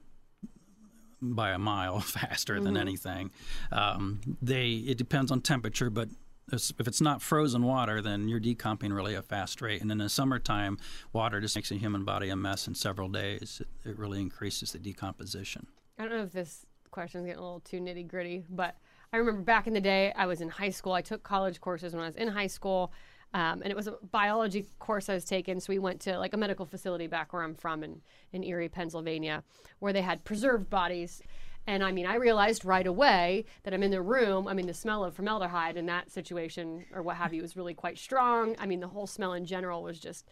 by 1.21 1.51
a 1.51 1.59
mile 1.59 1.99
faster 1.99 2.59
than 2.59 2.77
anything. 2.77 3.31
Um, 3.71 4.21
they 4.41 4.71
it 4.71 4.97
depends 4.97 5.31
on 5.31 5.41
temperature, 5.41 5.89
but 5.89 6.09
if 6.51 6.87
it's 6.87 7.01
not 7.01 7.21
frozen 7.21 7.63
water, 7.63 8.01
then 8.01 8.27
you're 8.27 8.39
decomping 8.39 8.91
really 8.91 9.15
at 9.15 9.19
a 9.19 9.23
fast 9.23 9.61
rate. 9.61 9.81
And 9.81 9.91
in 9.91 9.99
the 9.99 10.09
summertime, 10.09 10.77
water 11.13 11.39
just 11.39 11.55
makes 11.55 11.71
a 11.71 11.75
human 11.75 12.03
body 12.05 12.29
a 12.29 12.35
mess 12.35 12.67
in 12.67 12.75
several 12.75 13.09
days. 13.09 13.61
It, 13.61 13.89
it 13.89 13.99
really 13.99 14.19
increases 14.19 14.71
the 14.71 14.79
decomposition. 14.79 15.67
I 15.97 16.03
don't 16.03 16.11
know 16.11 16.23
if 16.23 16.31
this 16.31 16.65
question's 16.91 17.25
getting 17.25 17.39
a 17.39 17.43
little 17.43 17.59
too 17.59 17.79
nitty 17.79 18.07
gritty, 18.07 18.45
but 18.49 18.77
I 19.11 19.17
remember 19.17 19.41
back 19.41 19.67
in 19.67 19.73
the 19.73 19.81
day, 19.81 20.13
I 20.15 20.25
was 20.25 20.41
in 20.41 20.49
high 20.49 20.69
school. 20.69 20.93
I 20.93 21.01
took 21.01 21.23
college 21.23 21.59
courses 21.59 21.93
when 21.93 22.03
I 22.03 22.07
was 22.07 22.15
in 22.15 22.27
high 22.27 22.47
school, 22.47 22.91
um, 23.33 23.61
and 23.61 23.67
it 23.67 23.75
was 23.75 23.87
a 23.87 23.95
biology 24.11 24.65
course 24.79 25.09
I 25.09 25.13
was 25.13 25.25
taking. 25.25 25.59
So 25.59 25.71
we 25.71 25.79
went 25.79 25.99
to 26.01 26.17
like 26.17 26.33
a 26.33 26.37
medical 26.37 26.65
facility 26.65 27.07
back 27.07 27.31
where 27.31 27.43
I'm 27.43 27.55
from 27.55 27.83
in, 27.83 28.01
in 28.31 28.43
Erie, 28.43 28.69
Pennsylvania, 28.69 29.43
where 29.79 29.93
they 29.93 30.01
had 30.01 30.23
preserved 30.23 30.69
bodies. 30.69 31.21
And 31.67 31.83
I 31.83 31.91
mean, 31.91 32.07
I 32.07 32.15
realized 32.15 32.65
right 32.65 32.87
away 32.87 33.45
that 33.63 33.73
I'm 33.73 33.83
in 33.83 33.91
the 33.91 34.01
room. 34.01 34.47
I 34.47 34.53
mean, 34.53 34.65
the 34.65 34.73
smell 34.73 35.03
of 35.03 35.13
formaldehyde 35.13 35.77
in 35.77 35.85
that 35.85 36.09
situation 36.09 36.85
or 36.93 37.03
what 37.03 37.17
have 37.17 37.33
you 37.33 37.43
was 37.43 37.55
really 37.55 37.75
quite 37.75 37.99
strong. 37.99 38.55
I 38.57 38.65
mean, 38.65 38.79
the 38.79 38.87
whole 38.87 39.05
smell 39.05 39.33
in 39.33 39.45
general 39.45 39.83
was 39.83 39.99
just, 39.99 40.25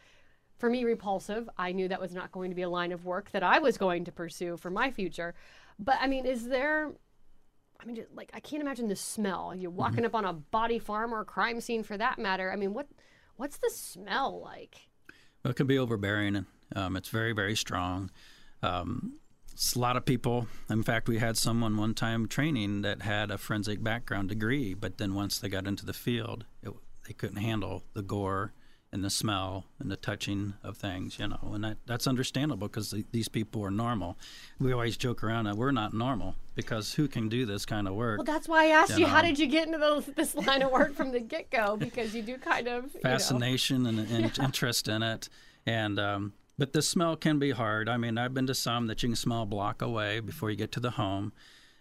for 0.58 0.68
me, 0.68 0.84
repulsive. 0.84 1.48
I 1.56 1.74
knew 1.74 1.88
that 1.90 2.02
was 2.02 2.16
not 2.16 2.32
going 2.32 2.50
to 2.50 2.56
be 2.56 2.64
a 2.64 2.70
line 2.70 2.92
of 2.92 3.06
work 3.06 3.30
that 3.32 3.44
I 3.44 3.60
was 3.60 3.78
going 3.78 4.06
to 4.06 4.12
pursue 4.12 4.58
for 4.58 4.72
my 4.72 4.90
future. 4.90 5.36
But 5.78 5.98
I 6.02 6.08
mean, 6.08 6.26
is 6.26 6.48
there, 6.48 6.94
I 7.80 7.86
mean, 7.86 7.96
just, 7.96 8.08
like, 8.16 8.32
I 8.34 8.40
can't 8.40 8.62
imagine 8.62 8.88
the 8.88 8.96
smell. 8.96 9.54
You're 9.56 9.72
walking 9.72 10.06
up 10.06 10.16
on 10.16 10.26
a 10.26 10.34
body 10.34 10.80
farm 10.80 11.14
or 11.14 11.22
a 11.22 11.26
crime 11.26 11.62
scene 11.62 11.84
for 11.84 11.98
that 11.98 12.18
matter. 12.18 12.52
I 12.52 12.56
mean, 12.56 12.74
what, 12.74 12.88
what's 13.36 13.58
the 13.58 13.70
smell 13.70 14.42
like? 14.44 14.90
Well, 15.44 15.52
it 15.52 15.56
can 15.56 15.68
be 15.68 15.78
overbearing. 15.78 16.46
Um, 16.76 16.96
it's 16.96 17.10
very, 17.10 17.34
very 17.34 17.56
strong. 17.56 18.10
Um, 18.64 19.20
it's 19.52 19.76
a 19.76 19.80
lot 19.80 19.98
of 19.98 20.06
people. 20.06 20.48
In 20.70 20.84
fact, 20.84 21.08
we 21.08 21.20
had 21.20 21.38
someone 21.38 21.78
one 21.78 21.94
time 21.94 22.28
training 22.28 22.82
that 22.82 23.02
had 23.02 23.32
a 23.32 23.38
forensic 23.38 23.84
background 23.84 24.30
degree, 24.30 24.74
but 24.74 24.98
then 24.98 25.14
once 25.14 25.40
they 25.40 25.50
got 25.50 25.68
into 25.68 25.86
the 25.86 25.94
field, 25.94 26.46
it, 26.62 26.72
they 27.08 27.14
couldn't 27.14 27.38
handle 27.38 27.84
the 27.94 28.02
gore 28.02 28.54
and 28.92 29.04
the 29.04 29.10
smell 29.10 29.66
and 29.80 29.92
the 29.92 29.98
touching 29.98 30.54
of 30.64 30.78
things, 30.78 31.20
you 31.20 31.28
know, 31.28 31.52
and 31.54 31.64
that, 31.64 31.78
that's 31.86 32.08
understandable 32.08 32.68
because 32.68 32.92
the, 32.92 33.06
these 33.12 33.28
people 33.28 33.64
are 33.64 33.72
normal. 33.72 34.18
We 34.60 34.72
always 34.72 34.96
joke 34.96 35.24
around 35.24 35.46
that 35.46 35.58
we're 35.58 35.72
not 35.72 35.94
normal 35.94 36.36
because 36.56 36.94
who 36.94 37.08
can 37.08 37.28
do 37.28 37.46
this 37.46 37.66
kind 37.66 37.88
of 37.88 37.96
work? 37.96 38.20
Well, 38.20 38.26
that's 38.26 38.48
why 38.48 38.66
I 38.66 38.68
asked 38.68 38.92
You 38.92 39.00
you, 39.00 39.08
how 39.08 39.22
did 39.22 39.38
you 39.38 39.48
get 39.48 39.68
into 39.68 39.78
those, 39.78 40.06
this 40.06 40.36
line 40.36 40.62
of 40.62 40.72
work 40.72 40.96
from 40.96 41.12
the 41.12 41.20
get 41.20 41.50
go? 41.52 41.76
Because 41.76 42.16
you 42.16 42.22
do 42.22 42.38
kind 42.38 42.68
of 42.68 42.86
you 42.94 43.02
know- 43.04 43.10
fascination 43.10 43.86
and, 43.86 44.00
and 44.00 44.40
interest 44.40 44.88
in 44.88 45.04
it. 45.04 45.28
And 45.66 46.00
um, 46.00 46.34
but 46.58 46.72
the 46.72 46.82
smell 46.82 47.18
can 47.18 47.40
be 47.40 47.52
hard. 47.52 47.90
I 47.90 47.98
mean, 47.98 48.18
I've 48.18 48.34
been 48.34 48.48
to 48.48 48.56
some 48.56 48.88
that 48.88 49.04
you 49.04 49.10
can 49.10 49.16
smell 49.18 49.44
a 49.44 49.46
block 49.46 49.82
away 49.82 50.22
before 50.22 50.50
you 50.50 50.56
get 50.56 50.72
to 50.74 50.80
the 50.80 50.92
home, 50.92 51.34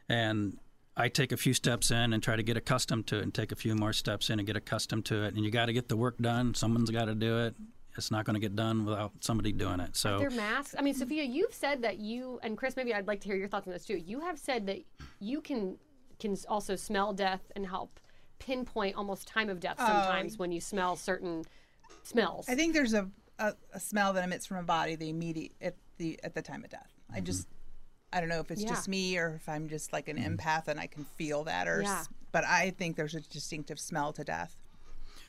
and 0.09 0.59
I 0.97 1.09
take 1.09 1.33
a 1.33 1.37
few 1.37 1.53
steps 1.53 1.91
in 1.91 2.13
and 2.13 2.23
try 2.23 2.37
to 2.37 2.43
get 2.43 2.57
accustomed 2.57 3.07
to 3.09 3.19
it, 3.19 3.23
and 3.23 3.35
take 3.35 3.53
a 3.53 3.57
few 3.57 3.75
more 3.75 3.93
steps 3.93 4.31
in 4.31 4.39
and 4.39 4.47
get 4.47 4.57
accustomed 4.57 5.05
to 5.07 5.25
it. 5.25 5.35
And 5.35 5.45
you 5.45 5.51
got 5.51 5.67
to 5.67 5.73
get 5.73 5.89
the 5.89 5.97
work 5.97 6.17
done. 6.19 6.55
Someone's 6.55 6.91
got 6.91 7.05
to 7.05 7.15
do 7.15 7.39
it. 7.41 7.55
It's 7.97 8.11
not 8.11 8.25
going 8.25 8.35
to 8.35 8.41
get 8.41 8.57
done 8.57 8.85
without 8.85 9.13
somebody 9.21 9.53
doing 9.53 9.81
it. 9.81 9.97
So 9.97 10.19
their 10.19 10.31
masks. 10.31 10.75
I 10.79 10.83
mean, 10.83 10.95
Sophia, 10.95 11.23
you've 11.23 11.55
said 11.55 11.83
that 11.83 11.99
you 11.99 12.39
and 12.43 12.57
Chris. 12.57 12.77
Maybe 12.77 12.95
I'd 12.95 13.07
like 13.07 13.21
to 13.21 13.29
hear 13.29 13.37
your 13.37 13.49
thoughts 13.49 13.67
on 13.67 13.73
this 13.73 13.85
too. 13.85 13.97
You 13.97 14.21
have 14.21 14.39
said 14.39 14.67
that 14.67 14.81
you 15.21 15.41
can 15.41 15.79
can 16.19 16.37
also 16.49 16.77
smell 16.77 17.13
death 17.13 17.53
and 17.57 17.67
help 17.67 18.01
pinpoint 18.39 18.97
almost 18.97 19.27
time 19.27 19.49
of 19.49 19.61
death 19.61 19.79
sometimes 19.79 20.35
oh. 20.35 20.37
when 20.37 20.53
you 20.53 20.61
smell 20.61 20.97
certain 20.97 21.45
smells. 22.03 22.47
I 22.49 22.55
think 22.55 22.75
there's 22.75 22.95
a, 22.95 23.09
a, 23.39 23.55
a 23.73 23.81
smell 23.81 24.13
that 24.13 24.25
emits 24.25 24.47
from 24.47 24.59
a 24.59 24.63
body 24.63 24.95
the 24.95 25.09
immediate 25.09 25.53
at 25.61 25.75
the 25.99 26.19
at 26.23 26.35
the 26.35 26.43
time 26.43 26.65
of 26.65 26.71
death. 26.71 26.93
I 27.13 27.21
just 27.21 27.49
I 28.13 28.21
don't 28.21 28.29
know 28.29 28.41
if 28.41 28.51
it's 28.51 28.63
Yeah. 28.63 28.69
just 28.71 28.89
me 28.89 29.19
or 29.19 29.35
if 29.35 29.49
I'm 29.49 29.69
just 29.69 29.93
like 29.93 30.09
an 30.09 30.17
mm-hmm. 30.17 30.37
empath 30.37 30.69
and 30.69 30.79
I 30.79 30.87
can 30.87 31.05
feel 31.17 31.45
that 31.45 31.69
or 31.69 31.83
Yeah. 31.83 32.01
s- 32.01 32.09
but 32.33 32.45
I 32.45 32.71
think 32.71 32.97
there's 32.97 33.15
a 33.15 33.21
distinctive 33.21 33.79
smell 33.81 34.13
to 34.15 34.25
death. 34.25 34.57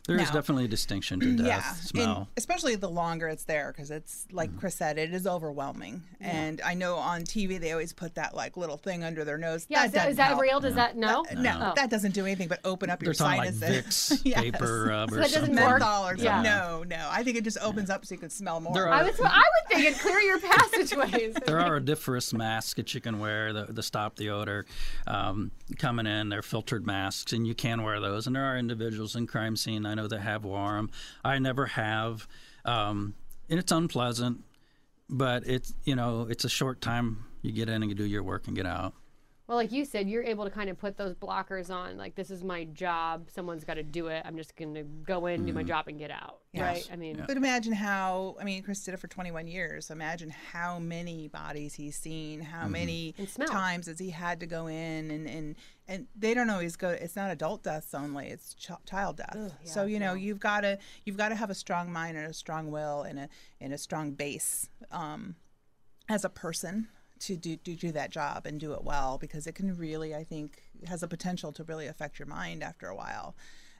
There 0.07 0.15
is 0.17 0.29
No. 0.29 0.33
definitely 0.39 0.65
a 0.65 0.67
distinction 0.69 1.19
to 1.19 1.33
death 1.35 1.45
yeah, 1.47 1.61
smell. 1.73 2.17
and 2.17 2.27
especially 2.37 2.75
the 2.75 2.89
longer 2.89 3.27
it's 3.27 3.43
there 3.43 3.71
because 3.71 3.91
it's 3.91 4.25
like 4.31 4.49
Mm-hmm. 4.49 4.59
Chris 4.59 4.75
said, 4.75 4.97
it 4.97 5.13
is 5.13 5.27
overwhelming. 5.27 6.01
And 6.21 6.61
I 6.61 6.73
know 6.73 6.95
on 6.95 7.21
TV 7.23 7.59
they 7.59 7.71
always 7.73 7.91
put 7.93 8.15
that 8.15 8.33
like 8.35 8.55
little 8.57 8.77
thing 8.77 9.03
under 9.03 9.23
their 9.25 9.37
nose. 9.37 9.65
yeah, 9.69 9.85
is 9.85 9.91
that, 9.91 10.03
doesn't 10.03 10.15
that 10.17 10.27
help. 10.29 10.41
real? 10.41 10.59
Does 10.61 10.75
that 10.75 10.95
no? 10.97 11.25
No, 11.35 11.59
Oh. 11.61 11.73
that 11.75 11.89
doesn't 11.89 12.13
do 12.13 12.25
anything 12.25 12.47
but 12.47 12.59
open 12.63 12.89
up 12.89 12.99
They're 12.99 13.07
your 13.07 13.13
talking 13.13 13.37
like 13.39 13.53
sinuses. 13.53 14.17
Vicks, 14.17 14.21
Yes. 14.25 14.41
vapor 14.41 14.85
rub, 14.87 15.11
or 15.11 15.17
that 15.17 15.23
doesn't 15.31 15.33
something. 15.47 15.55
work? 15.55 15.79
menthol 15.79 16.05
or 16.07 16.09
something. 16.17 16.25
Yeah. 16.25 16.41
No, 16.41 16.83
no. 16.83 17.07
I 17.11 17.23
think 17.23 17.37
it 17.37 17.43
just 17.43 17.57
opens 17.61 17.89
up 17.89 18.05
so 18.05 18.15
you 18.15 18.19
can 18.19 18.29
smell 18.29 18.59
more. 18.61 18.73
There 18.73 18.89
I 18.89 19.01
are- 19.01 19.05
was. 19.05 19.19
I 19.19 19.25
would 19.43 19.67
think 19.69 19.85
it'd 19.85 19.99
clear 19.99 20.19
your 20.19 20.39
passageways. 20.39 21.35
there 21.45 21.59
are 21.59 21.75
odoriferous 21.75 22.31
masks 22.33 22.75
that 22.75 22.93
you 22.93 23.01
can 23.01 23.19
wear 23.19 23.51
the, 23.51 23.65
the 23.65 23.83
stop 23.83 24.15
the 24.15 24.29
odor 24.29 24.65
um, 25.05 25.51
coming 25.77 26.07
in. 26.07 26.29
They're 26.29 26.41
filtered 26.41 26.85
masks, 26.85 27.33
and 27.33 27.45
you 27.45 27.53
can 27.55 27.83
wear 27.83 27.99
those. 27.99 28.27
And 28.27 28.35
there 28.35 28.45
are 28.45 28.57
individuals 28.57 29.15
in 29.15 29.27
crime 29.27 29.55
scene 29.57 29.85
I 29.85 29.93
know 29.97 30.07
that 30.07 30.19
have 30.19 30.43
them. 30.43 30.89
I 31.23 31.39
never 31.39 31.65
have, 31.65 32.27
um, 32.65 33.15
and 33.49 33.59
it's 33.59 33.71
unpleasant, 33.71 34.43
but 35.09 35.45
it's 35.45 35.73
you 35.83 35.95
know 35.95 36.27
it's 36.29 36.45
a 36.45 36.49
short 36.49 36.81
time. 36.81 37.25
You 37.41 37.51
get 37.51 37.69
in 37.69 37.83
and 37.83 37.89
you 37.89 37.95
do 37.95 38.05
your 38.05 38.23
work 38.23 38.47
and 38.47 38.55
get 38.55 38.65
out. 38.65 38.93
Well, 39.47 39.55
like 39.57 39.71
you 39.71 39.85
said, 39.85 40.09
you're 40.09 40.23
able 40.23 40.43
to 40.43 40.51
kind 40.51 40.69
of 40.69 40.77
put 40.77 40.97
those 40.97 41.15
blockers 41.15 41.69
on. 41.73 41.95
Like, 41.95 42.15
this 42.15 42.29
is 42.29 42.43
my 42.43 42.65
job. 42.65 43.29
Someone's 43.33 43.63
got 43.63 43.75
to 43.75 43.83
do 43.83 44.07
it. 44.07 44.21
I'm 44.25 44.35
just 44.35 44.57
going 44.57 44.73
to 44.75 44.83
go 44.83 45.25
in, 45.27 45.45
do 45.45 45.53
my 45.53 45.63
job, 45.63 45.87
and 45.87 45.97
get 45.97 46.11
out. 46.11 46.39
Right? 46.53 46.85
I 46.91 46.97
mean, 46.97 47.23
But 47.25 47.37
imagine 47.37 47.71
how, 47.71 48.35
I 48.41 48.43
mean, 48.43 48.61
Chris 48.61 48.83
did 48.83 48.93
it 48.93 48.97
for 48.99 49.07
21 49.07 49.47
years. 49.47 49.89
Imagine 49.89 50.31
how 50.51 50.79
many 50.79 51.29
bodies 51.29 51.75
he's 51.75 51.95
seen, 51.95 52.41
how 52.41 52.67
many 52.67 53.15
And 53.17 53.29
smells. 53.29 53.49
times 53.51 53.85
has 53.87 53.99
he 53.99 54.09
had 54.09 54.41
to 54.41 54.47
go 54.47 54.67
in 54.67 55.11
and, 55.11 55.27
and, 55.29 55.55
and 55.87 56.07
they 56.13 56.33
don't 56.33 56.49
always 56.49 56.75
go, 56.75 56.89
it's 56.89 57.15
not 57.15 57.31
adult 57.31 57.63
deaths 57.63 57.93
only, 57.93 58.27
it's 58.27 58.53
ch- 58.55 58.71
child 58.85 59.17
death. 59.17 59.53
so, 59.63 59.85
you 59.85 59.99
know, 59.99 60.13
you've 60.13 60.39
got 60.41 60.61
to, 60.61 60.77
you've 61.05 61.17
got 61.17 61.29
to 61.29 61.35
have 61.35 61.49
a 61.51 61.55
strong 61.55 61.89
mind 61.93 62.17
and 62.17 62.25
a 62.25 62.33
strong 62.33 62.69
will 62.71 63.03
and 63.03 63.17
a, 63.19 63.29
and 63.61 63.71
a 63.71 63.77
strong 63.77 64.11
base, 64.11 64.67
um, 64.91 65.35
as 66.09 66.25
a 66.25 66.29
person 66.29 66.87
to 67.21 67.35
do, 67.35 67.57
to 67.57 67.75
do 67.75 67.91
that 67.91 68.09
job 68.11 68.45
and 68.45 68.59
do 68.59 68.73
it 68.73 68.83
well 68.83 69.17
because 69.17 69.47
it 69.47 69.55
can 69.55 69.75
really, 69.77 70.13
I 70.15 70.23
think, 70.23 70.63
has 70.87 71.03
a 71.03 71.07
potential 71.07 71.51
to 71.53 71.63
really 71.63 71.87
affect 71.87 72.19
your 72.19 72.27
mind 72.27 72.63
after 72.63 72.87
a 72.87 72.95
while. 72.95 73.35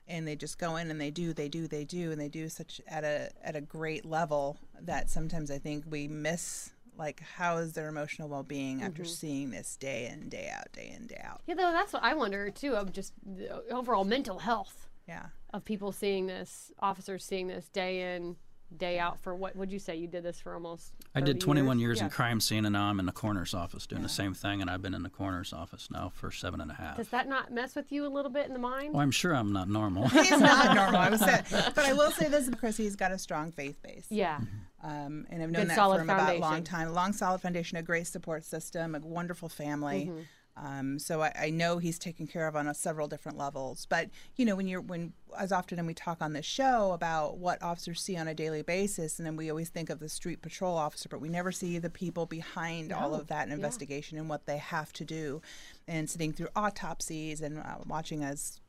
And 0.06 0.26
they 0.26 0.36
just 0.36 0.58
go 0.58 0.76
in 0.76 0.90
and 0.90 1.00
they 1.00 1.10
do, 1.10 1.32
they 1.34 1.48
do, 1.48 1.68
they 1.68 1.84
do, 1.84 2.10
and 2.12 2.20
they 2.20 2.28
do 2.28 2.48
such 2.48 2.80
at 2.88 3.04
a 3.04 3.30
at 3.42 3.54
a 3.56 3.60
great 3.60 4.04
level 4.06 4.58
that 4.80 5.10
sometimes 5.10 5.50
I 5.50 5.58
think 5.58 5.84
we 5.88 6.08
miss 6.08 6.70
like 6.96 7.20
how 7.36 7.58
is 7.58 7.74
their 7.74 7.88
emotional 7.88 8.28
well 8.28 8.42
being 8.42 8.82
after 8.82 9.02
mm-hmm. 9.02 9.10
seeing 9.12 9.50
this 9.50 9.76
day 9.76 10.06
in 10.10 10.28
day 10.30 10.50
out, 10.52 10.72
day 10.72 10.92
in 10.96 11.06
day 11.06 11.20
out. 11.22 11.42
yeah, 11.46 11.54
though, 11.54 11.72
that's 11.72 11.92
what 11.92 12.02
I 12.02 12.14
wonder 12.14 12.50
too 12.50 12.74
of 12.74 12.92
just 12.92 13.12
the 13.24 13.62
overall 13.70 14.04
mental 14.04 14.38
health 14.40 14.88
Yeah. 15.06 15.26
of 15.52 15.64
people 15.64 15.92
seeing 15.92 16.26
this, 16.26 16.72
officers 16.80 17.24
seeing 17.24 17.46
this 17.46 17.68
day 17.68 18.16
in, 18.16 18.36
day 18.76 18.98
out 18.98 19.18
for 19.20 19.34
what 19.34 19.56
would 19.56 19.72
you 19.72 19.78
say? 19.78 19.96
You 19.96 20.06
did 20.06 20.22
this 20.22 20.38
for 20.38 20.52
almost. 20.54 20.92
I 21.14 21.20
did 21.20 21.40
21 21.40 21.78
years, 21.78 21.98
Yeah. 21.98 22.04
in 22.04 22.10
crime 22.10 22.40
scene, 22.40 22.64
and 22.66 22.72
now 22.74 22.84
I'm 22.90 23.00
in 23.00 23.06
the 23.06 23.12
coroner's 23.12 23.54
office 23.54 23.86
doing 23.86 24.02
the 24.02 24.08
same 24.08 24.34
thing. 24.34 24.60
And 24.60 24.70
I've 24.70 24.82
been 24.82 24.94
in 24.94 25.02
the 25.02 25.08
coroner's 25.08 25.52
office 25.52 25.88
now 25.90 26.10
for 26.14 26.30
seven 26.30 26.60
and 26.60 26.70
a 26.70 26.74
half. 26.74 26.96
Does 26.98 27.08
that 27.08 27.28
not 27.28 27.52
mess 27.52 27.74
with 27.74 27.90
you 27.90 28.06
a 28.06 28.08
little 28.08 28.30
bit 28.30 28.46
in 28.46 28.52
the 28.52 28.58
mind? 28.58 28.92
Well, 28.92 29.00
I'm 29.02 29.10
sure 29.10 29.34
I'm 29.34 29.52
not 29.52 29.68
normal. 29.68 30.08
He's 30.08 30.30
not 30.38 30.74
normal, 30.76 31.00
I 31.00 31.08
was 31.10 31.20
saying. 31.20 31.44
But 31.50 31.78
I 31.86 31.92
will 31.94 32.10
say 32.10 32.28
this, 32.28 32.50
Chris, 32.58 32.76
he's 32.76 32.96
got 32.96 33.10
a 33.12 33.18
strong 33.18 33.52
faith 33.52 33.80
base. 33.82 34.06
yeah. 34.10 34.40
um, 34.82 35.26
and 35.30 35.42
I've 35.42 35.50
known 35.50 35.62
Good 35.62 35.70
that 35.70 35.76
for 35.76 35.94
him 36.00 36.10
about 36.10 36.28
a 36.30 36.32
long 36.34 36.40
foundation. 36.42 36.64
time. 36.64 36.92
Long, 36.92 37.12
solid 37.12 37.40
foundation, 37.40 37.78
a 37.78 37.82
great 37.82 38.06
support 38.06 38.44
system, 38.44 38.94
a 38.94 39.00
wonderful 39.00 39.48
family. 39.48 40.06
Mm-hmm. 40.10 40.20
Um, 40.60 40.98
so 40.98 41.22
I, 41.22 41.32
I 41.38 41.50
know 41.50 41.78
he's 41.78 41.98
taken 41.98 42.26
care 42.26 42.48
of 42.48 42.56
on 42.56 42.66
a 42.66 42.74
several 42.74 43.08
different 43.08 43.38
levels. 43.38 43.86
But 43.88 44.10
you 44.36 44.44
know, 44.44 44.56
when 44.56 44.66
you're 44.66 44.80
when 44.80 45.12
as 45.38 45.52
often 45.52 45.78
and 45.78 45.86
we 45.86 45.94
talk 45.94 46.18
on 46.20 46.32
this 46.32 46.46
show 46.46 46.92
about 46.92 47.38
what 47.38 47.62
officers 47.62 48.00
see 48.00 48.16
on 48.16 48.28
a 48.28 48.34
daily 48.34 48.62
basis, 48.62 49.18
and 49.18 49.26
then 49.26 49.36
we 49.36 49.50
always 49.50 49.68
think 49.68 49.90
of 49.90 50.00
the 50.00 50.08
street 50.08 50.42
patrol 50.42 50.76
officer, 50.76 51.08
but 51.08 51.20
we 51.20 51.28
never 51.28 51.52
see 51.52 51.78
the 51.78 51.90
people 51.90 52.26
behind 52.26 52.92
all 52.92 53.14
of 53.14 53.28
that 53.28 53.48
investigation 53.48 54.18
and 54.18 54.28
what 54.28 54.46
they 54.46 54.58
have 54.58 54.92
to 54.94 55.04
do, 55.04 55.40
and 55.86 56.08
sitting 56.10 56.32
through 56.32 56.48
autopsies 56.56 57.40
and 57.40 57.58
uh, 57.58 57.76
watching 57.86 58.24
as 58.24 58.60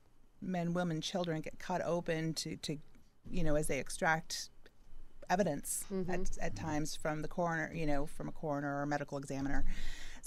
men, 0.42 0.74
women, 0.74 1.02
children 1.02 1.42
get 1.42 1.60
cut 1.60 1.82
open 1.84 2.34
to 2.34 2.56
to 2.58 2.78
you 3.30 3.44
know 3.44 3.56
as 3.56 3.68
they 3.68 3.80
extract 3.80 4.50
evidence 5.30 5.86
at, 6.10 6.38
at 6.42 6.56
times 6.56 6.96
from 6.96 7.22
the 7.22 7.28
coroner, 7.28 7.72
you 7.74 7.86
know, 7.86 8.06
from 8.06 8.28
a 8.28 8.32
coroner 8.32 8.78
or 8.78 8.82
a 8.82 8.88
medical 8.88 9.18
examiner. 9.18 9.64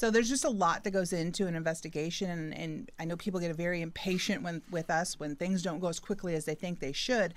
So 0.02 0.10
there's 0.10 0.28
just 0.28 0.44
a 0.44 0.50
lot 0.50 0.82
that 0.82 0.90
goes 0.90 1.12
into 1.12 1.46
an 1.46 1.54
investigation, 1.54 2.28
and, 2.28 2.58
and 2.58 2.90
I 2.98 3.04
know 3.04 3.16
people 3.16 3.38
get 3.38 3.54
very 3.54 3.82
impatient 3.82 4.42
when 4.42 4.60
with 4.68 4.90
us 4.90 5.20
when 5.20 5.36
things 5.36 5.62
don't 5.62 5.78
go 5.78 5.86
as 5.86 6.00
quickly 6.00 6.34
as 6.34 6.44
they 6.44 6.56
think 6.56 6.80
they 6.80 6.90
should, 6.90 7.34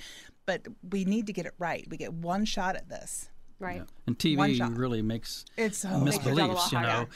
but 0.48 0.64
we 0.90 1.06
need 1.06 1.28
to 1.28 1.34
get 1.34 1.46
it 1.46 1.54
right. 1.60 1.86
We 1.88 1.98
get 1.98 2.12
one 2.12 2.44
shot 2.44 2.76
at 2.76 2.90
this. 2.90 3.30
Right. 3.60 3.84
And 4.08 4.18
TV 4.18 4.76
really 4.76 5.04
makes 5.04 5.46
It's 5.56 5.78
so 5.78 6.00
Makes 6.00 6.26
your 6.26 6.34
job 6.34 6.50
a 6.50 6.54
lot 6.54 6.58
misbeliefs, 6.58 6.72
you 6.72 6.82
know. 6.82 7.08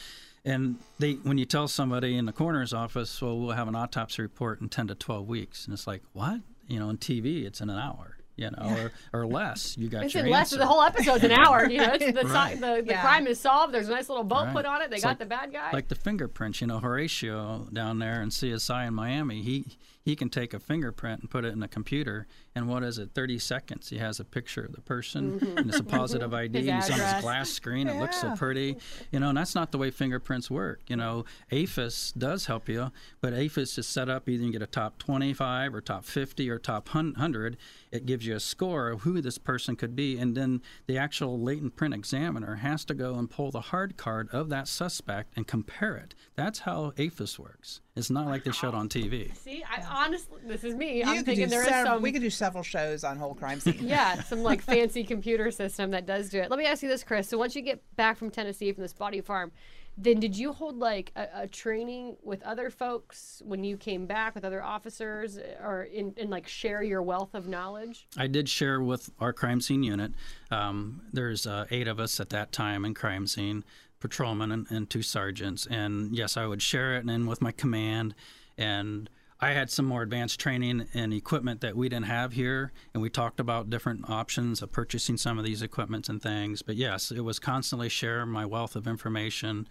And 0.46 0.76
they, 1.00 1.14
when 1.14 1.40
you 1.40 1.46
tell 1.46 1.68
somebody 1.68 2.16
in 2.16 2.28
the 2.28 2.32
coroner's 2.32 2.72
office, 2.72 3.20
well, 3.20 3.40
we'll 3.40 3.56
have 3.56 3.68
an 3.68 3.76
autopsy 3.76 4.22
report 4.22 4.62
in 4.62 4.70
10 4.70 4.90
to 4.90 4.94
12 4.94 5.28
weeks, 5.28 5.66
and 5.66 5.74
it's 5.74 5.88
like, 5.88 6.04
what? 6.14 6.42
You 6.68 6.78
know, 6.78 6.90
on 6.90 6.98
TV, 6.98 7.44
it's 7.46 7.60
in 7.60 7.72
an 7.72 7.80
hour, 7.80 8.19
you 8.40 8.50
know, 8.52 8.90
or, 9.14 9.20
or 9.22 9.28
less. 9.28 9.78
You 9.78 9.90
got 9.90 10.04
It's 10.06 10.14
your 10.14 10.24
less 10.28 10.52
answer. 10.54 10.58
the 10.58 10.66
whole 10.66 10.82
episode's 10.82 11.24
an 11.24 11.32
hour. 11.32 11.70
You 11.70 11.80
know, 11.80 11.98
the, 11.98 12.14
Right. 12.26 12.54
si- 12.54 12.60
the, 12.60 12.82
the 12.82 12.92
Yeah. 12.94 13.02
crime 13.02 13.28
is 13.28 13.40
solved. 13.40 13.74
There's 13.74 13.88
a 13.90 13.92
nice 13.92 14.10
little 14.10 14.24
boat 14.24 14.46
Right. 14.46 14.54
put 14.56 14.66
on 14.66 14.82
it. 14.82 14.90
They 14.90 14.96
It's 14.96 15.04
got 15.04 15.10
like- 15.12 15.20
the 15.20 15.26
bad 15.26 15.52
guy. 15.54 15.72
like 15.74 15.88
the 15.90 15.96
fingerprints, 15.96 16.62
you 16.62 16.68
know, 16.68 16.80
Horatio 16.80 17.68
down 17.74 18.00
there 18.00 18.22
in 18.22 18.30
CSI 18.30 18.88
in 18.88 18.94
Miami, 18.94 19.42
he 19.42 19.78
he 20.02 20.16
can 20.16 20.30
take 20.30 20.54
a 20.54 20.60
fingerprint 20.60 21.22
and 21.22 21.30
put 21.30 21.46
it 21.46 21.54
in 21.54 21.62
a 21.62 21.68
computer, 21.68 22.28
and 22.56 22.68
what 22.68 22.84
is 22.84 22.98
it? 22.98 23.12
30 23.14 23.40
seconds. 23.40 23.90
He 23.90 23.98
has 23.98 24.20
a 24.20 24.26
picture 24.26 24.64
of 24.64 24.72
the 24.74 24.82
person, 24.82 25.40
mm-hmm. 25.40 25.58
and 25.58 25.68
it's 25.68 25.80
a 25.80 25.84
mm-hmm. 25.84 25.98
positive 25.98 26.34
ID. 26.34 26.60
His 26.60 26.88
He's 26.88 27.00
on 27.00 27.00
his 27.00 27.22
glass 27.22 27.50
screen. 27.50 27.88
It 27.88 28.00
looks 28.00 28.20
so 28.22 28.36
pretty, 28.36 28.78
you 29.12 29.20
know. 29.20 29.30
And 29.30 29.38
that's 29.38 29.56
not 29.56 29.72
the 29.72 29.78
way 29.78 29.92
fingerprints 29.92 30.50
work. 30.50 30.82
You 30.88 30.96
know, 30.96 31.26
AFIS 31.52 32.14
does 32.18 32.46
help 32.46 32.70
you, 32.70 32.92
but 33.22 33.34
AFIS 33.34 33.78
is 33.78 33.88
set 33.88 34.10
up 34.10 34.28
either 34.28 34.44
you 34.44 34.52
get 34.52 34.62
a 34.62 34.68
top 34.68 34.98
25 34.98 35.76
or 35.76 35.82
top 35.82 36.06
50 36.06 36.50
or 36.50 36.58
top 36.58 36.94
100. 36.94 37.58
It 37.92 38.06
gives 38.06 38.26
you 38.26 38.36
a 38.36 38.40
score 38.40 38.90
of 38.90 39.02
who 39.02 39.22
this 39.22 39.38
person 39.38 39.76
could 39.76 39.96
be, 39.96 40.18
and 40.18 40.36
then 40.36 40.62
the 40.88 40.98
actual 40.98 41.40
latent 41.40 41.76
print 41.76 41.94
examiner 41.94 42.56
has 42.56 42.86
to 42.86 42.94
go 42.94 43.16
and 43.16 43.30
pull 43.30 43.52
the 43.52 43.62
hard 43.62 43.98
card 43.98 44.30
of 44.32 44.50
that 44.50 44.68
suspect 44.68 45.34
and 45.36 45.48
compare 45.48 45.96
it. 45.96 46.16
That's 46.36 46.60
how 46.60 46.94
AFIS 46.98 47.38
works. 47.38 47.82
It's 47.96 48.10
not 48.10 48.28
like 48.28 48.46
they 48.46 48.52
showed 48.52 48.74
on 48.74 48.88
TV. 48.88 49.36
See, 49.36 49.64
I 49.70 49.82
honestly, 49.90 50.40
this 50.46 50.64
is 50.64 50.76
me. 50.76 50.98
You 51.00 51.04
I'm 51.06 51.24
thinking 51.24 51.46
do 51.46 51.50
there 51.52 51.62
is 51.62 51.68
sev- 51.68 51.88
some. 51.88 52.02
we 52.02 52.12
could 52.12 52.22
do 52.22 52.30
several 52.30 52.64
shows 52.64 53.04
on 53.04 53.18
whole 53.18 53.34
crime 53.36 53.60
scene. 53.60 53.78
yeah, 53.82 54.22
some 54.24 54.44
like 54.44 54.62
fancy 54.62 55.04
computer 55.04 55.52
system 55.52 55.92
that 55.92 56.06
does 56.06 56.30
do 56.30 56.40
it. 56.40 56.50
Let 56.50 56.60
me 56.60 56.66
ask 56.66 56.84
you 56.84 56.90
this, 56.90 57.04
Chris. 57.04 57.28
So 57.28 57.38
once 57.38 57.56
you 57.56 57.62
get 57.62 57.82
back 57.96 58.18
from 58.18 58.30
Tennessee 58.30 58.72
from 58.72 58.84
this 58.84 58.94
body 58.94 59.22
farm, 59.22 59.52
then 59.98 60.20
did 60.20 60.38
you 60.38 60.54
hold 60.54 60.78
like 60.78 61.12
a, 61.18 61.28
a 61.42 61.48
training 61.48 62.16
with 62.24 62.42
other 62.44 62.70
folks 62.70 63.42
when 63.46 63.64
you 63.66 63.76
came 63.76 64.06
back 64.06 64.34
with 64.34 64.46
other 64.46 64.64
officers, 64.64 65.38
or 65.62 65.84
in, 65.84 66.14
in 66.16 66.30
like 66.30 66.48
share 66.48 66.82
your 66.82 67.02
wealth 67.02 67.34
of 67.36 67.48
knowledge? 67.48 68.08
I 68.16 68.28
did 68.28 68.48
share 68.48 68.82
with 68.82 69.10
our 69.20 69.34
crime 69.34 69.60
scene 69.60 69.84
unit. 69.84 70.14
Um, 70.52 71.02
there's 71.12 71.46
uh, 71.46 71.66
eight 71.70 71.88
of 71.88 72.00
us 72.00 72.20
at 72.20 72.30
that 72.30 72.52
time 72.54 72.86
in 72.86 72.94
crime 72.94 73.28
scene, 73.28 73.66
patrolmen 74.00 74.52
and, 74.54 74.68
and 74.72 74.90
two 74.90 75.02
sergeants. 75.02 75.68
And 75.70 76.16
yes, 76.16 76.38
I 76.38 76.46
would 76.46 76.62
share 76.62 76.96
it 76.96 77.00
and 77.00 77.10
then 77.10 77.26
with 77.26 77.42
my 77.42 77.52
command. 77.52 78.16
And 78.58 79.10
I 79.42 79.52
had 79.52 79.70
some 79.70 79.86
more 79.86 80.02
advanced 80.02 80.40
training 80.40 80.88
and 80.94 81.14
equipment 81.14 81.62
that 81.62 81.76
we 81.76 81.88
didn't 81.88 82.08
have 82.08 82.34
here. 82.34 82.74
And 82.94 83.02
we 83.02 83.10
talked 83.10 83.40
about 83.40 83.70
different 83.70 84.10
options 84.10 84.62
of 84.62 84.72
purchasing 84.72 85.16
some 85.16 85.40
of 85.40 85.46
these 85.46 85.62
equipments 85.62 86.10
and 86.10 86.22
things. 86.22 86.62
But 86.62 86.76
yes, 86.76 87.12
it 87.12 87.22
was 87.22 87.40
constantly 87.40 87.88
share 87.88 88.26
my 88.26 88.46
wealth 88.46 88.76
of 88.76 88.86
information. 88.86 89.68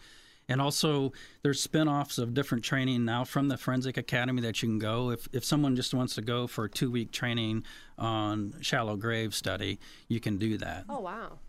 And 0.49 0.63
also, 0.63 1.13
there's 1.43 1.61
spin-offs 1.61 2.17
of 2.17 2.33
different 2.33 2.65
training 2.65 3.05
now 3.05 3.25
from 3.25 3.49
the 3.49 3.59
Forensic 3.59 3.99
Academy 3.99 4.41
that 4.41 4.63
you 4.63 4.69
can 4.71 4.79
go. 4.79 5.11
If, 5.11 5.29
if 5.33 5.45
someone 5.45 5.77
just 5.77 5.93
wants 5.93 6.15
to 6.15 6.23
go 6.23 6.47
for 6.47 6.65
a 6.65 6.71
two-week 6.71 7.13
training 7.13 7.65
on 7.99 8.55
shallow 8.63 8.97
grave 8.97 9.35
study, 9.35 9.79
you 10.09 10.21
can 10.21 10.39
do 10.39 10.57
that. 10.57 10.87
Oh 10.89 11.01
wow. 11.01 11.41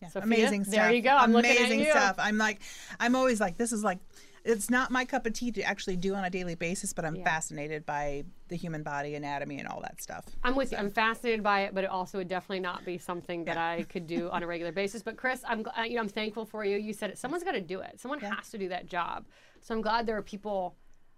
Yeah, 0.00 0.08
Sophia, 0.08 0.24
amazing 0.26 0.64
stuff. 0.64 0.74
there 0.74 0.92
you 0.92 1.02
go. 1.02 1.10
I'm 1.16 1.32
looking 1.32 1.50
at 1.50 1.58
amazing 1.58 1.80
you. 1.80 1.90
stuff. 1.90 2.16
I'm 2.18 2.38
like, 2.38 2.60
I'm 2.98 3.14
always 3.14 3.38
like, 3.40 3.58
this 3.58 3.70
is 3.72 3.84
like, 3.84 3.98
it's 4.42 4.70
not 4.70 4.90
my 4.90 5.04
cup 5.04 5.26
of 5.26 5.34
tea 5.34 5.52
to 5.52 5.62
actually 5.62 5.96
do 5.98 6.14
on 6.14 6.24
a 6.24 6.30
daily 6.30 6.54
basis, 6.54 6.94
but 6.94 7.04
I'm 7.04 7.16
Yeah. 7.16 7.24
fascinated 7.24 7.84
by 7.84 8.24
the 8.48 8.56
human 8.56 8.82
body, 8.82 9.14
anatomy, 9.14 9.58
and 9.58 9.68
all 9.68 9.82
that 9.82 10.00
stuff. 10.00 10.24
I'm 10.42 10.54
with 10.56 10.72
you. 10.72 10.78
I'm 10.78 10.90
fascinated 10.90 11.42
by 11.42 11.62
it, 11.64 11.74
but 11.74 11.84
it 11.84 11.90
also 11.90 12.16
would 12.16 12.28
definitely 12.28 12.60
not 12.60 12.82
be 12.86 12.96
something 12.96 13.44
that 13.44 13.58
I 13.58 13.82
could 13.82 14.06
do 14.06 14.30
on 14.30 14.42
a 14.42 14.46
regular 14.46 14.72
basis. 14.72 15.02
But 15.02 15.18
Chris, 15.18 15.42
I'm 15.46 15.66
uh, 15.78 15.82
you 15.82 15.96
know 15.96 16.00
I'm 16.00 16.08
thankful 16.08 16.46
for 16.46 16.64
you. 16.64 16.78
You 16.78 16.94
said 16.94 17.10
it. 17.10 17.18
Someone's 17.18 17.44
got 17.44 17.52
to 17.52 17.60
do 17.60 17.80
it. 17.80 18.00
Someone 18.00 18.20
has 18.20 18.48
to 18.50 18.56
do 18.58 18.70
that 18.70 18.86
job. 18.86 19.26
So 19.60 19.74
I'm 19.74 19.82
glad 19.82 20.06
there 20.06 20.16
are 20.16 20.22
people 20.22 20.74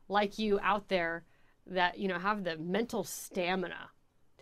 like 0.08 0.40
you 0.40 0.58
out 0.60 0.88
there 0.88 1.22
that 1.68 1.98
you 2.00 2.08
know 2.08 2.18
have 2.18 2.42
the 2.42 2.56
mental 2.58 3.04
stamina 3.04 3.88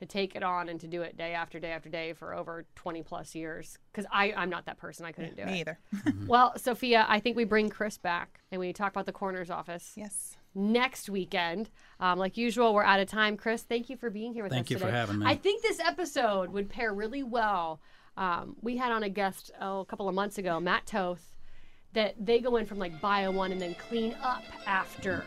to 0.00 0.06
take 0.06 0.34
it 0.34 0.42
on 0.42 0.70
and 0.70 0.80
to 0.80 0.88
do 0.88 1.02
it 1.02 1.16
day 1.16 1.34
after 1.34 1.60
day 1.60 1.72
after 1.72 1.90
day 1.90 2.14
for 2.14 2.34
over 2.34 2.64
20 2.74 3.02
plus 3.02 3.34
years. 3.34 3.78
Because 3.92 4.06
I 4.10 4.32
I'm 4.32 4.48
not 4.48 4.64
that 4.64 4.78
person. 4.78 5.04
I 5.04 5.12
couldn't 5.12 5.36
do 5.36 5.44
Me 5.44 5.52
it. 5.52 5.60
either. 5.60 5.78
Well, 6.26 6.54
Sophia, 6.56 7.04
I 7.08 7.20
think 7.20 7.36
we 7.36 7.44
bring 7.44 7.68
Chris 7.68 7.98
back 7.98 8.40
and 8.50 8.60
we 8.60 8.72
talk 8.72 8.92
about 8.92 9.06
the 9.06 9.12
coroner's 9.12 9.50
office 9.50 9.92
yes. 9.96 10.36
next 10.54 11.10
weekend. 11.10 11.70
Um, 11.98 12.18
like 12.18 12.36
usual, 12.36 12.72
we're 12.72 12.84
out 12.84 13.00
of 13.00 13.08
time. 13.08 13.36
Chris, 13.36 13.62
thank 13.62 13.90
you 13.90 13.96
for 13.96 14.10
being 14.10 14.32
here 14.32 14.42
with 14.42 14.52
Thank 14.52 14.66
us 14.66 14.70
you 14.70 14.78
for 14.78 14.90
having 14.90 15.18
me. 15.18 15.26
I 15.26 15.34
think 15.36 15.62
this 15.62 15.80
episode 15.80 16.50
would 16.50 16.68
pair 16.70 16.94
really 16.94 17.22
well. 17.22 17.80
Um, 18.16 18.56
we 18.62 18.76
had 18.76 18.90
on 18.92 19.02
a 19.02 19.08
guest 19.08 19.50
oh, 19.60 19.80
a 19.80 19.84
couple 19.84 20.08
of 20.08 20.14
months 20.14 20.38
ago, 20.38 20.60
Matt 20.60 20.86
Toth, 20.86 21.34
that 21.92 22.14
they 22.18 22.38
go 22.38 22.56
in 22.56 22.64
from 22.64 22.78
like 22.78 23.00
bio 23.00 23.30
one 23.30 23.52
and 23.52 23.60
then 23.60 23.74
clean 23.74 24.14
up 24.22 24.44
after 24.66 25.24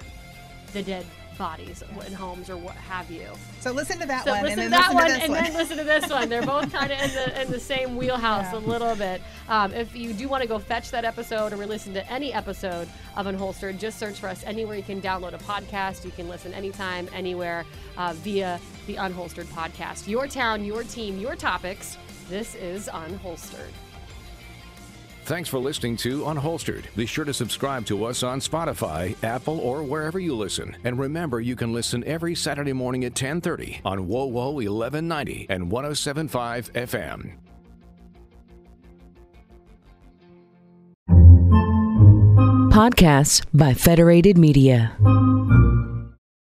the 0.71 0.81
dead 0.81 1.05
bodies 1.37 1.83
in 2.07 2.13
homes 2.13 2.49
or 2.49 2.57
what 2.57 2.75
have 2.75 3.09
you. 3.11 3.27
So 3.59 3.71
listen 3.71 3.99
to 3.99 4.07
that 4.07 4.25
So 4.25 4.31
one, 4.31 4.43
listen 4.43 4.59
and 4.59 4.67
to 4.67 4.69
then 4.69 4.81
that 4.81 4.93
listen 4.93 4.95
one, 4.95 5.05
to 5.07 5.13
this 5.13 5.23
and 5.23 5.31
one. 5.33 5.43
then 5.43 5.53
listen 5.53 5.77
to 5.77 5.83
this 5.83 6.09
one. 6.09 6.29
They're 6.29 6.45
both 6.45 6.71
kind 6.71 6.91
of 6.91 6.99
in 6.99 7.09
the 7.13 7.41
in 7.41 7.51
the 7.51 7.59
same 7.59 7.95
wheelhouse 7.97 8.53
a 8.53 8.59
little 8.59 8.95
bit. 8.95 9.21
Um, 9.49 9.73
if 9.73 9.95
you 9.95 10.13
do 10.13 10.27
want 10.27 10.41
to 10.43 10.47
go 10.47 10.59
fetch 10.59 10.91
that 10.91 11.05
episode 11.05 11.53
or 11.53 11.65
listen 11.65 11.93
to 11.93 12.11
any 12.11 12.33
episode 12.33 12.87
of 13.15 13.25
Unholstered, 13.25 13.79
just 13.79 13.99
search 13.99 14.19
for 14.19 14.27
us 14.27 14.43
anywhere 14.45 14.75
you 14.75 14.83
can 14.83 15.01
download 15.01 15.33
a 15.33 15.37
podcast. 15.39 16.05
You 16.05 16.11
can 16.11 16.27
listen 16.29 16.53
anytime, 16.53 17.07
anywhere 17.13 17.65
uh, 17.97 18.13
via 18.17 18.59
the 18.87 18.95
Unholstered 18.95 19.45
podcast. 19.45 20.07
Your 20.07 20.27
town, 20.27 20.63
your 20.63 20.83
team, 20.83 21.17
your 21.19 21.35
topics. 21.35 21.97
This 22.29 22.55
is 22.55 22.87
Unholstered. 22.87 23.71
Thanks 25.25 25.47
for 25.47 25.57
listening 25.57 25.95
to 25.97 26.23
Unholstered. 26.23 26.93
Be 26.97 27.05
sure 27.05 27.23
to 27.23 27.33
subscribe 27.33 27.85
to 27.85 28.03
us 28.05 28.23
on 28.23 28.39
Spotify, 28.39 29.15
Apple, 29.23 29.57
or 29.59 29.81
wherever 29.81 30.19
you 30.19 30.35
listen. 30.35 30.75
And 30.83 30.99
remember, 30.99 31.39
you 31.39 31.55
can 31.55 31.71
listen 31.71 32.03
every 32.03 32.35
Saturday 32.35 32.73
morning 32.73 33.05
at 33.05 33.15
10:30 33.15 33.79
on 33.85 34.07
WoWo 34.07 34.53
1190 34.53 35.47
and 35.49 35.71
1075 35.71 36.71
FM. 36.73 37.31
Podcasts 42.69 43.45
by 43.53 43.73
Federated 43.73 44.37
Media. 44.37 44.97